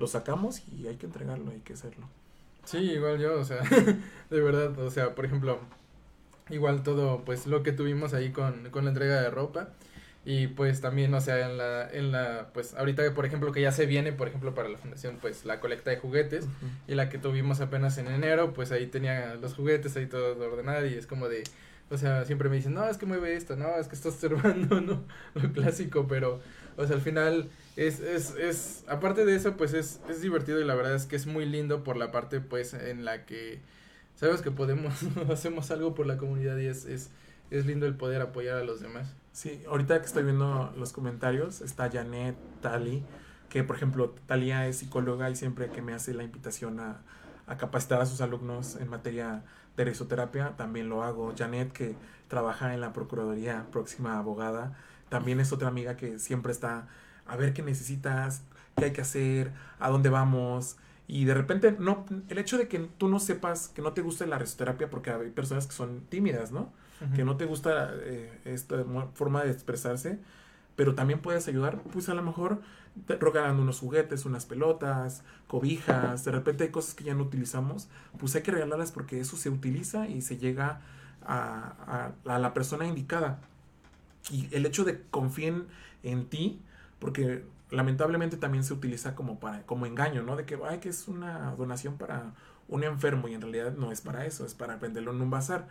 [0.00, 2.08] lo sacamos y hay que entregarlo, hay que hacerlo.
[2.64, 3.62] Sí, igual yo, o sea,
[4.30, 5.60] de verdad, o sea, por ejemplo,
[6.50, 9.68] igual todo, pues lo que tuvimos ahí con, con la entrega de ropa
[10.24, 13.70] y pues también, o sea, en la, en la, pues ahorita, por ejemplo, que ya
[13.70, 16.48] se viene, por ejemplo, para la fundación, pues la colecta de juguetes
[16.88, 20.84] y la que tuvimos apenas en enero, pues ahí tenía los juguetes ahí todo ordenado
[20.84, 21.44] y es como de,
[21.90, 24.80] o sea, siempre me dicen, no, es que mueve esto, no, es que estás observando,
[24.82, 25.04] ¿no?
[25.34, 26.40] Lo clásico, pero,
[26.76, 30.64] o sea, al final es, es, es, aparte de eso, pues es, es divertido y
[30.64, 33.60] la verdad es que es muy lindo por la parte, pues, en la que
[34.16, 34.94] sabemos que podemos,
[35.30, 37.10] hacemos algo por la comunidad y es, es,
[37.50, 39.14] es lindo el poder apoyar a los demás.
[39.32, 43.02] Sí, ahorita que estoy viendo los comentarios, está Janet, Tali,
[43.48, 47.00] que por ejemplo, Talia es psicóloga y siempre que me hace la invitación a,
[47.46, 49.42] a capacitar a sus alumnos en materia
[49.78, 51.32] de risoterapia, también lo hago.
[51.36, 51.94] Janet, que
[52.26, 54.76] trabaja en la Procuraduría, próxima abogada,
[55.08, 56.88] también es otra amiga que siempre está
[57.26, 58.42] a ver qué necesitas,
[58.76, 60.76] qué hay que hacer, a dónde vamos.
[61.06, 64.26] Y de repente, no, el hecho de que tú no sepas que no te gusta
[64.26, 66.70] la risoterapia, porque hay personas que son tímidas, ¿no?
[67.14, 70.18] que no te gusta eh, esta forma de expresarse,
[70.78, 72.62] pero también puedes ayudar, pues a lo mejor
[73.08, 78.34] regalando unos juguetes, unas pelotas, cobijas, de repente hay cosas que ya no utilizamos, pues
[78.36, 80.82] hay que regalarlas porque eso se utiliza y se llega
[81.26, 83.40] a, a- la persona indicada.
[84.30, 85.66] Y el hecho de confíen
[86.02, 86.60] en ti,
[86.98, 90.36] porque lamentablemente también se utiliza como para como engaño, ¿no?
[90.36, 92.34] De que, ay, que es una donación para
[92.68, 95.68] un enfermo y en realidad no es para eso, es para venderlo en un bazar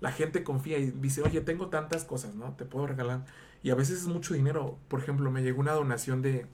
[0.00, 2.52] la gente confía y dice, oye, tengo tantas cosas, ¿no?
[2.52, 3.24] Te puedo regalar.
[3.62, 4.78] Y a veces es mucho dinero.
[4.88, 6.46] Por ejemplo, me llegó una donación de,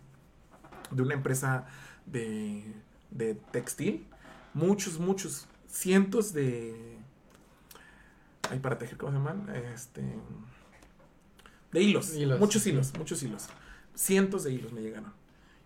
[0.91, 1.67] de una empresa
[2.07, 2.65] de,
[3.11, 4.07] de textil.
[4.55, 6.99] Muchos, muchos, cientos de...
[8.51, 9.49] Ay, para tejer, ¿cómo se llaman?
[9.75, 10.03] Este...
[11.73, 12.15] De hilos.
[12.15, 13.49] Hilos, Muchos hilos, muchos hilos.
[13.95, 15.13] Cientos de hilos me llegaron.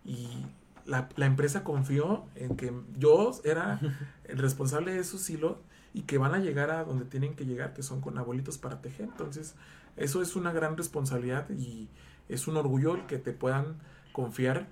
[0.04, 0.46] Y
[0.84, 3.80] la, la empresa confió en que yo era
[4.24, 5.56] el responsable de esos hilos
[5.96, 8.82] y que van a llegar a donde tienen que llegar, que son con abuelitos para
[8.82, 9.06] tejer.
[9.06, 9.54] Entonces,
[9.96, 11.88] eso es una gran responsabilidad y
[12.28, 13.78] es un orgullo el que te puedan
[14.12, 14.68] confiar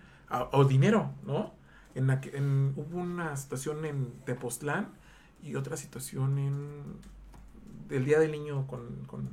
[0.53, 1.55] o dinero, ¿no?
[1.95, 4.89] En, la que- en- hubo una situación en Tepoztlán
[5.43, 6.83] y otra situación en
[7.91, 9.31] el Día del Niño con, con-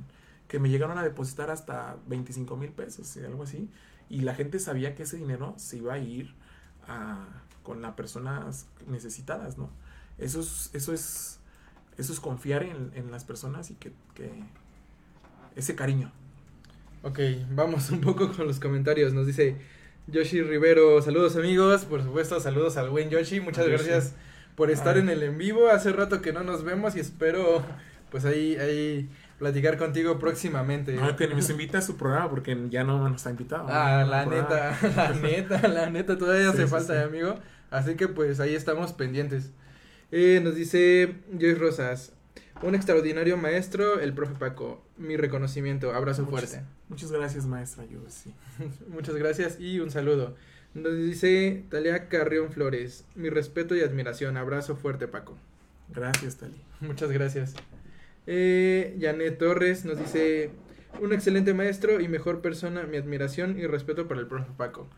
[0.48, 3.70] que me llegaron a depositar hasta 25 mil pesos y algo así.
[4.08, 6.34] Y la gente sabía que ese dinero se iba a ir
[6.88, 7.26] a,
[7.62, 9.70] con las personas necesitadas, ¿no?
[10.18, 11.40] Eso es, eso es,
[11.98, 14.30] eso es confiar en, en las personas y que, que
[15.56, 16.10] ese cariño.
[17.02, 17.18] Ok,
[17.50, 19.12] vamos un poco con los comentarios.
[19.12, 19.56] Nos dice
[20.06, 23.84] Yoshi Rivero, saludos amigos, por supuesto, saludos al buen Yoshi, muchas Yoshi.
[23.84, 24.14] gracias
[24.56, 25.02] por estar Ay.
[25.02, 25.68] en el en vivo.
[25.68, 27.64] Hace rato que no nos vemos y espero
[28.10, 30.94] pues ahí, ahí platicar contigo próximamente.
[30.94, 33.66] No, que nos invita a su programa porque ya no nos ha invitado.
[33.68, 34.10] Ah, ¿no?
[34.10, 37.08] la neta, la neta, la neta, todavía Sí, hace sí, falta, sí.
[37.08, 37.34] amigo.
[37.70, 39.50] Así que pues ahí estamos pendientes.
[40.12, 42.12] Eh, nos dice Joyce Rosas,
[42.62, 44.84] un extraordinario maestro, el profe Paco.
[44.96, 46.66] Mi reconocimiento, abrazo Muchas- fuerte.
[46.88, 47.84] Muchas gracias, maestra.
[47.86, 48.32] Yo sí.
[48.88, 50.36] Muchas gracias y un saludo.
[50.74, 55.36] Nos dice Talia Carrión Flores, mi respeto y admiración, abrazo fuerte Paco.
[55.88, 56.62] Gracias, Tali.
[56.80, 57.54] Muchas gracias.
[58.26, 60.50] Eh, Janet Torres nos dice,
[61.00, 64.88] un excelente maestro y mejor persona, mi admiración y respeto para el profe Paco.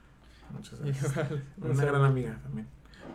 [0.53, 1.13] Muchas gracias.
[1.59, 2.67] Una gran amiga también.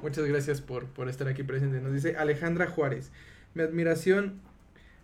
[0.01, 1.81] Muchas gracias por, por estar aquí presente.
[1.81, 3.11] Nos dice Alejandra Juárez,
[3.53, 4.39] mi admiración,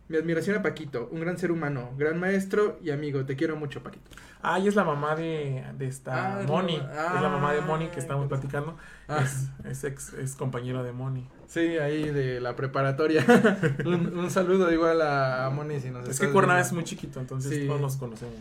[0.07, 3.83] mi admiración a Paquito, un gran ser humano, gran maestro y amigo, te quiero mucho
[3.83, 4.05] Paquito.
[4.41, 6.75] Ah, y es la mamá de, de esta Ah, Moni.
[6.75, 8.77] es la mamá de Moni que Ah, estamos platicando.
[9.07, 9.23] Ah.
[9.23, 11.27] Es, es ex es compañero de Moni.
[11.47, 13.25] Sí, ahí de la preparatoria.
[13.85, 16.83] un, un saludo igual a, a Moni si nos Es estás que Cuernavaca es muy
[16.83, 17.67] chiquito, entonces Sí.
[17.67, 18.35] todos nos conocemos.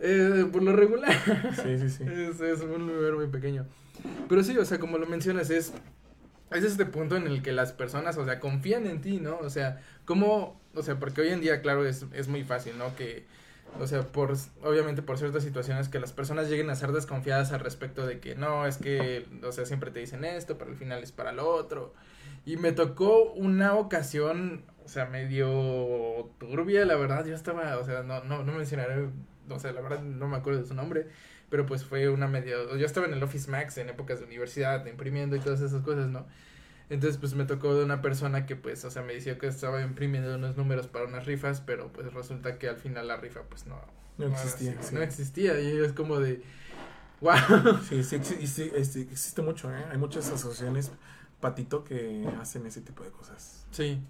[0.00, 1.12] Eh, por lo regular.
[1.62, 2.04] Sí, sí, sí.
[2.10, 3.66] es, es un lugar muy pequeño.
[4.28, 5.72] Pero sí, o sea, como lo mencionas, es,
[6.50, 9.38] es este punto en el que las personas, o sea, confían en ti, ¿no?
[9.38, 10.60] O sea, ¿cómo?
[10.74, 12.94] O sea, porque hoy en día, claro, es, es muy fácil, ¿no?
[12.96, 13.24] Que,
[13.78, 17.60] o sea, por, obviamente por ciertas situaciones que las personas lleguen a ser desconfiadas al
[17.60, 21.02] respecto de que no, es que, o sea, siempre te dicen esto, pero al final
[21.02, 21.94] es para lo otro.
[22.44, 28.02] Y me tocó una ocasión, o sea, medio turbia, la verdad, yo estaba, o sea,
[28.02, 29.08] no, no, no mencionaré,
[29.48, 31.06] o sea, la verdad no me acuerdo de su nombre,
[31.50, 34.86] pero pues fue una medio, yo estaba en el Office Max en épocas de universidad,
[34.86, 36.26] imprimiendo y todas esas cosas, ¿no?
[36.88, 39.82] Entonces pues me tocó de una persona que pues, o sea, me decía que estaba
[39.82, 43.66] imprimiendo unos números para unas rifas, pero pues resulta que al final la rifa pues
[43.66, 43.80] no,
[44.16, 44.94] No existía, así, sí.
[44.94, 46.42] no existía y es como de,
[47.20, 47.36] wow.
[47.88, 49.84] Sí, sí, y sí, este, existe mucho, ¿eh?
[49.90, 50.92] Hay muchas asociaciones
[51.40, 53.66] patito que hacen ese tipo de cosas.
[53.70, 54.00] Sí.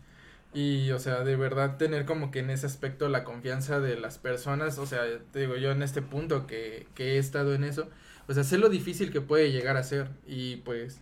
[0.53, 4.19] Y, o sea, de verdad tener como que en ese aspecto la confianza de las
[4.19, 7.89] personas, o sea, te digo yo en este punto que, que he estado en eso,
[8.27, 10.09] o sea, sé lo difícil que puede llegar a ser.
[10.27, 11.01] Y pues,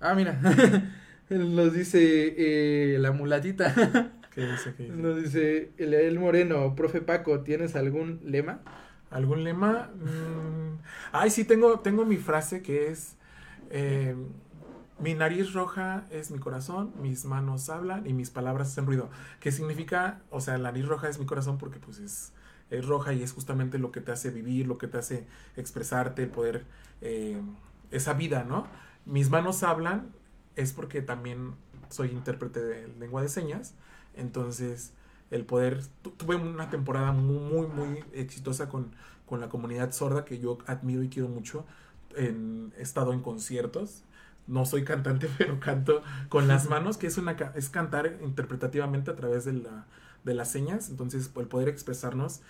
[0.00, 0.40] ah, mira,
[1.28, 3.74] nos dice eh, la mulatita,
[4.34, 4.74] ¿Qué dice?
[4.76, 4.96] ¿Qué dice?
[4.96, 8.60] nos dice el Moreno, profe Paco, ¿tienes algún lema?
[9.10, 9.90] ¿Algún lema?
[9.94, 10.78] Mm,
[11.12, 13.16] Ay, sí, tengo, tengo mi frase que es,
[13.70, 14.14] eh,
[14.98, 19.10] mi nariz roja es mi corazón, mis manos hablan y mis palabras hacen ruido.
[19.40, 22.32] Que significa, o sea, la nariz roja es mi corazón porque pues es,
[22.70, 25.26] es roja y es justamente lo que te hace vivir, lo que te hace
[25.56, 26.64] expresarte, poder,
[27.02, 27.40] eh,
[27.90, 28.66] esa vida, ¿no?
[29.04, 30.08] Mis manos hablan
[30.56, 31.54] es porque también
[31.90, 33.74] soy intérprete de lengua de señas,
[34.14, 34.92] entonces
[35.30, 38.92] el poder, tu- tuve una temporada muy, muy, muy exitosa con,
[39.26, 41.64] con la comunidad sorda que yo admiro y quiero mucho.
[42.16, 44.04] En, he estado en conciertos,
[44.46, 49.16] no soy cantante, pero canto con las manos, que es, una, es cantar interpretativamente a
[49.16, 49.86] través de, la,
[50.24, 52.40] de las señas, entonces el poder expresarnos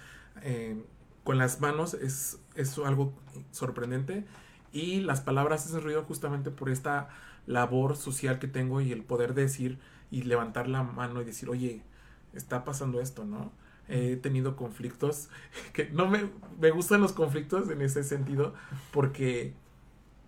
[0.43, 0.83] eh,
[1.25, 3.13] con las manos es, es algo
[3.51, 4.25] sorprendente.
[4.73, 7.09] Y las palabras hacen ruido justamente por esta
[7.47, 9.79] labor social que tengo y el poder decir
[10.11, 11.83] y levantar la mano y decir, oye,
[12.35, 13.53] está pasando esto, ¿no?
[13.89, 15.29] He tenido conflictos
[15.73, 16.31] que no me,
[16.61, 18.55] me gustan los conflictos en ese sentido
[18.93, 19.55] porque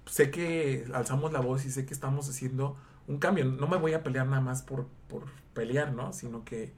[0.09, 3.44] sé que alzamos la voz y sé que estamos haciendo un cambio.
[3.44, 6.12] No me voy a pelear nada más por, por pelear, ¿no?
[6.12, 6.72] Sino que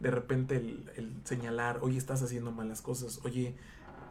[0.00, 3.54] de repente el, el señalar, oye, estás haciendo malas cosas, oye,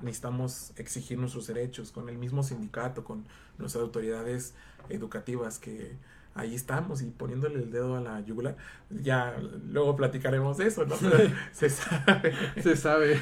[0.01, 3.26] necesitamos exigir nuestros derechos con el mismo sindicato, con
[3.57, 4.53] nuestras autoridades
[4.89, 5.97] educativas que
[6.36, 8.57] ahí estamos y poniéndole el dedo a la yugular.
[8.89, 9.36] Ya
[9.67, 10.95] luego platicaremos de eso, ¿no?
[10.97, 11.17] Pero
[11.51, 12.34] se sabe.
[12.61, 13.19] Se sabe,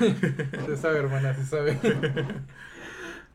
[0.66, 1.80] se sabe, hermana, se sabe.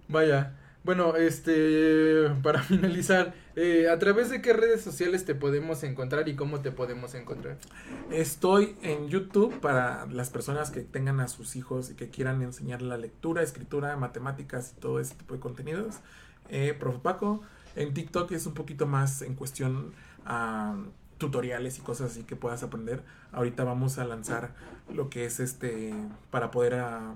[0.09, 0.55] Vaya,
[0.87, 6.37] bueno, este, para finalizar, eh, ¿a través de qué redes sociales te podemos encontrar y
[6.37, 7.59] cómo te podemos encontrar?
[8.11, 12.83] Estoy en YouTube para las personas que tengan a sus hijos y que quieran enseñar
[12.83, 15.97] la lectura, escritura, matemáticas y todo ese tipo de contenidos.
[16.49, 17.43] Eh, Profe Paco.
[17.75, 19.93] En TikTok es un poquito más en cuestión
[20.25, 20.77] ah,
[21.19, 23.03] tutoriales y cosas así que puedas aprender.
[23.33, 24.55] Ahorita vamos a lanzar
[24.95, 25.93] lo que es este
[26.31, 27.15] para poder ah,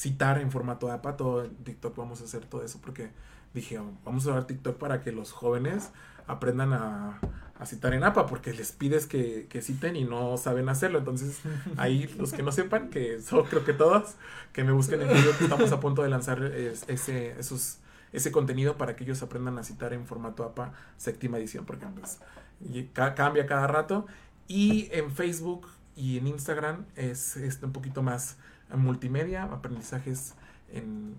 [0.00, 1.16] citar en formato APA.
[1.16, 3.10] Todo en TikTok vamos a hacer todo eso porque
[3.54, 5.90] dije, "Oh, vamos a usar TikTok para que los jóvenes
[6.26, 7.18] aprendan a,
[7.58, 10.98] a citar en APA porque les pides que, que citen y no saben hacerlo.
[11.00, 11.40] Entonces,
[11.76, 14.14] ahí los que no sepan, que son creo que todos,
[14.52, 17.78] que me busquen en video, que estamos a punto de lanzar es- ese, esos,
[18.12, 22.20] ese contenido para que ellos aprendan a citar en formato APA séptima edición, porque pues,
[22.72, 24.06] y ca- cambia cada rato.
[24.48, 28.36] Y en Facebook y en Instagram es, este, un poquito más
[28.76, 30.34] multimedia, aprendizajes
[30.72, 31.14] en,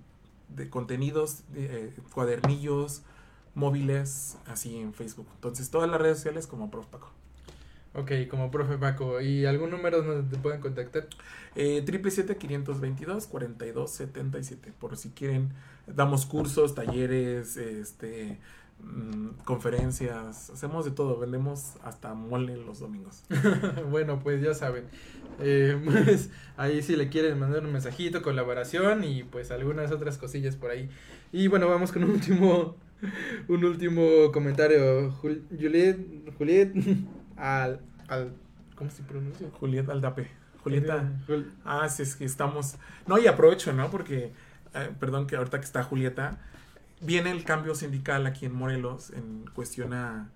[0.50, 3.04] de contenidos, eh, cuadernillos,
[3.56, 5.28] móviles, así en Facebook.
[5.36, 6.86] Entonces, todas las redes sociales como Prof.
[6.88, 7.10] Paco.
[7.94, 11.08] Ok, como profe Paco, ¿y algún número donde te pueden contactar?
[11.56, 14.72] Eh, 777-522-4277.
[14.80, 15.50] Por si quieren,
[15.88, 18.40] damos cursos, talleres, este,
[19.46, 21.18] conferencias, hacemos de todo.
[21.20, 23.24] Vendemos hasta mole los domingos.
[23.90, 24.86] bueno, pues ya saben.
[25.40, 30.56] Eh, pues ahí si le quieren mandar un mensajito, colaboración y pues algunas otras cosillas
[30.56, 30.90] por ahí.
[31.32, 32.76] Y bueno, vamos con un último,
[33.48, 35.12] un último comentario.
[35.22, 35.98] Jul- Juliet,
[36.38, 36.74] Juliet,
[37.38, 38.34] al, al,
[38.76, 39.48] ¿cómo se pronuncia?
[39.60, 40.28] Julieta Aldape.
[40.64, 41.12] Julieta.
[41.28, 42.76] Jul- Ah, sí, es que estamos.
[43.08, 43.90] No, y aprovecho, ¿no?
[43.90, 44.32] Porque,
[44.76, 46.40] eh, perdón que ahorita que está Julieta,
[47.02, 50.30] viene el cambio sindical aquí en Morelos en cuestión a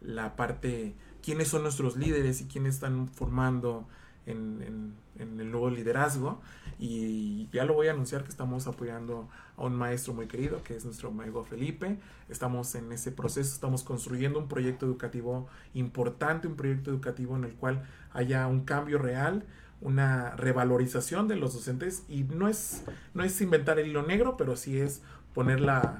[0.00, 3.86] la parte, quiénes son nuestros líderes y quiénes están formando
[4.26, 6.40] en, en- en el nuevo liderazgo.
[6.78, 10.74] Y ya lo voy a anunciar que estamos apoyando a un maestro muy querido, que
[10.76, 11.98] es nuestro amigo Felipe.
[12.30, 17.52] Estamos en ese proceso, estamos construyendo un proyecto educativo importante, un proyecto educativo en el
[17.54, 19.44] cual haya un cambio real,
[19.82, 22.82] una revalorización de los docentes y no es,
[23.14, 25.02] no es inventar el hilo negro, pero sí es
[25.34, 25.98] poner la,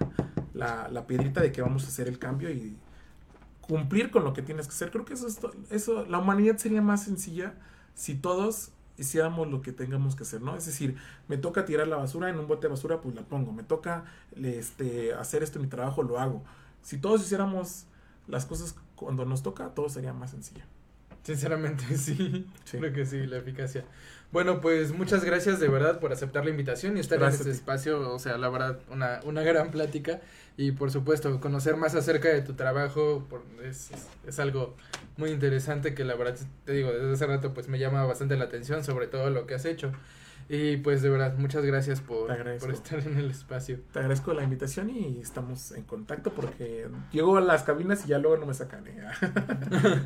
[0.55, 2.76] la, la piedrita de que vamos a hacer el cambio y
[3.61, 4.91] cumplir con lo que tienes que hacer.
[4.91, 5.39] Creo que eso es
[5.70, 7.55] eso, la humanidad sería más sencilla
[7.95, 10.57] si todos hiciéramos lo que tengamos que hacer, ¿no?
[10.57, 13.53] Es decir, me toca tirar la basura en un bote de basura, pues la pongo.
[13.53, 14.05] Me toca
[14.37, 16.43] este, hacer esto en mi trabajo, lo hago.
[16.83, 17.87] Si todos hiciéramos
[18.28, 20.64] las cosas cuando nos toca, todo sería más sencillo.
[21.23, 22.47] Sinceramente sí.
[22.64, 22.79] Sí.
[22.79, 23.85] Creo que sí, la eficacia.
[24.33, 27.59] Bueno, pues muchas gracias de verdad por aceptar la invitación y estar Gracias en este
[27.61, 28.12] espacio.
[28.14, 30.21] O sea, la verdad, una, una gran plática.
[30.57, 34.77] Y por supuesto, conocer más acerca de tu trabajo por- es, es, es algo
[35.16, 38.45] muy interesante que la verdad, te digo, desde hace rato pues me llama bastante la
[38.45, 39.91] atención sobre todo lo que has hecho.
[40.49, 42.27] Y pues de verdad, muchas gracias por,
[42.59, 43.79] por estar en el espacio.
[43.93, 48.18] Te agradezco la invitación y estamos en contacto porque llego a las cabinas y ya
[48.18, 48.85] luego no me sacan.
[48.87, 49.01] ¿eh?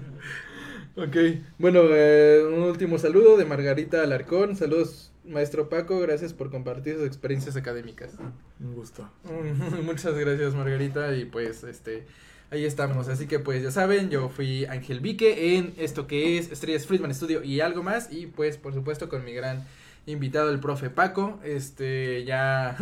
[0.96, 1.16] Ok,
[1.58, 4.54] bueno, eh, un último saludo de Margarita Alarcón.
[4.54, 8.12] Saludos, maestro Paco, gracias por compartir sus experiencias académicas.
[8.60, 9.10] Un gusto.
[9.82, 12.06] Muchas gracias, Margarita, y pues este
[12.52, 13.08] ahí estamos.
[13.08, 17.12] Así que pues ya saben, yo fui Ángel Vique en esto que es Estrellas Friedman
[17.12, 19.66] Studio y algo más y pues por supuesto con mi gran
[20.06, 21.40] invitado el profe Paco.
[21.42, 22.76] Este ya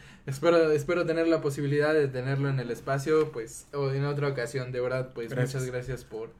[0.26, 4.72] espero espero tener la posibilidad de tenerlo en el espacio pues o en otra ocasión,
[4.72, 5.62] de verdad, pues Gracias.
[5.62, 6.30] muchas gracias por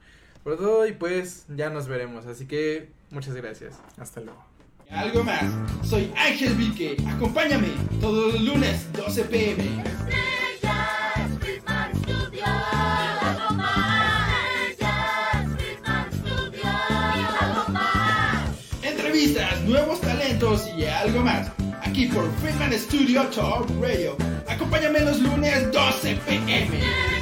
[0.48, 2.26] por todo y pues ya nos veremos.
[2.26, 3.74] Así que muchas gracias.
[3.98, 4.42] Hasta luego.
[4.90, 5.44] Algo más.
[5.82, 6.96] Soy Ángel Vique.
[7.06, 7.68] Acompáñame
[8.00, 9.62] todos los lunes 12 pm.
[9.84, 12.30] Estrellas Friedman Studio.
[12.32, 14.70] Y algo más.
[14.70, 16.62] Estrellas Friedman Studio.
[16.62, 18.82] Y algo más.
[18.82, 21.52] Entrevistas, nuevos talentos y algo más.
[21.82, 24.16] Aquí por Friedman Studio Talk Radio.
[24.48, 27.17] Acompáñame los lunes 12 pm.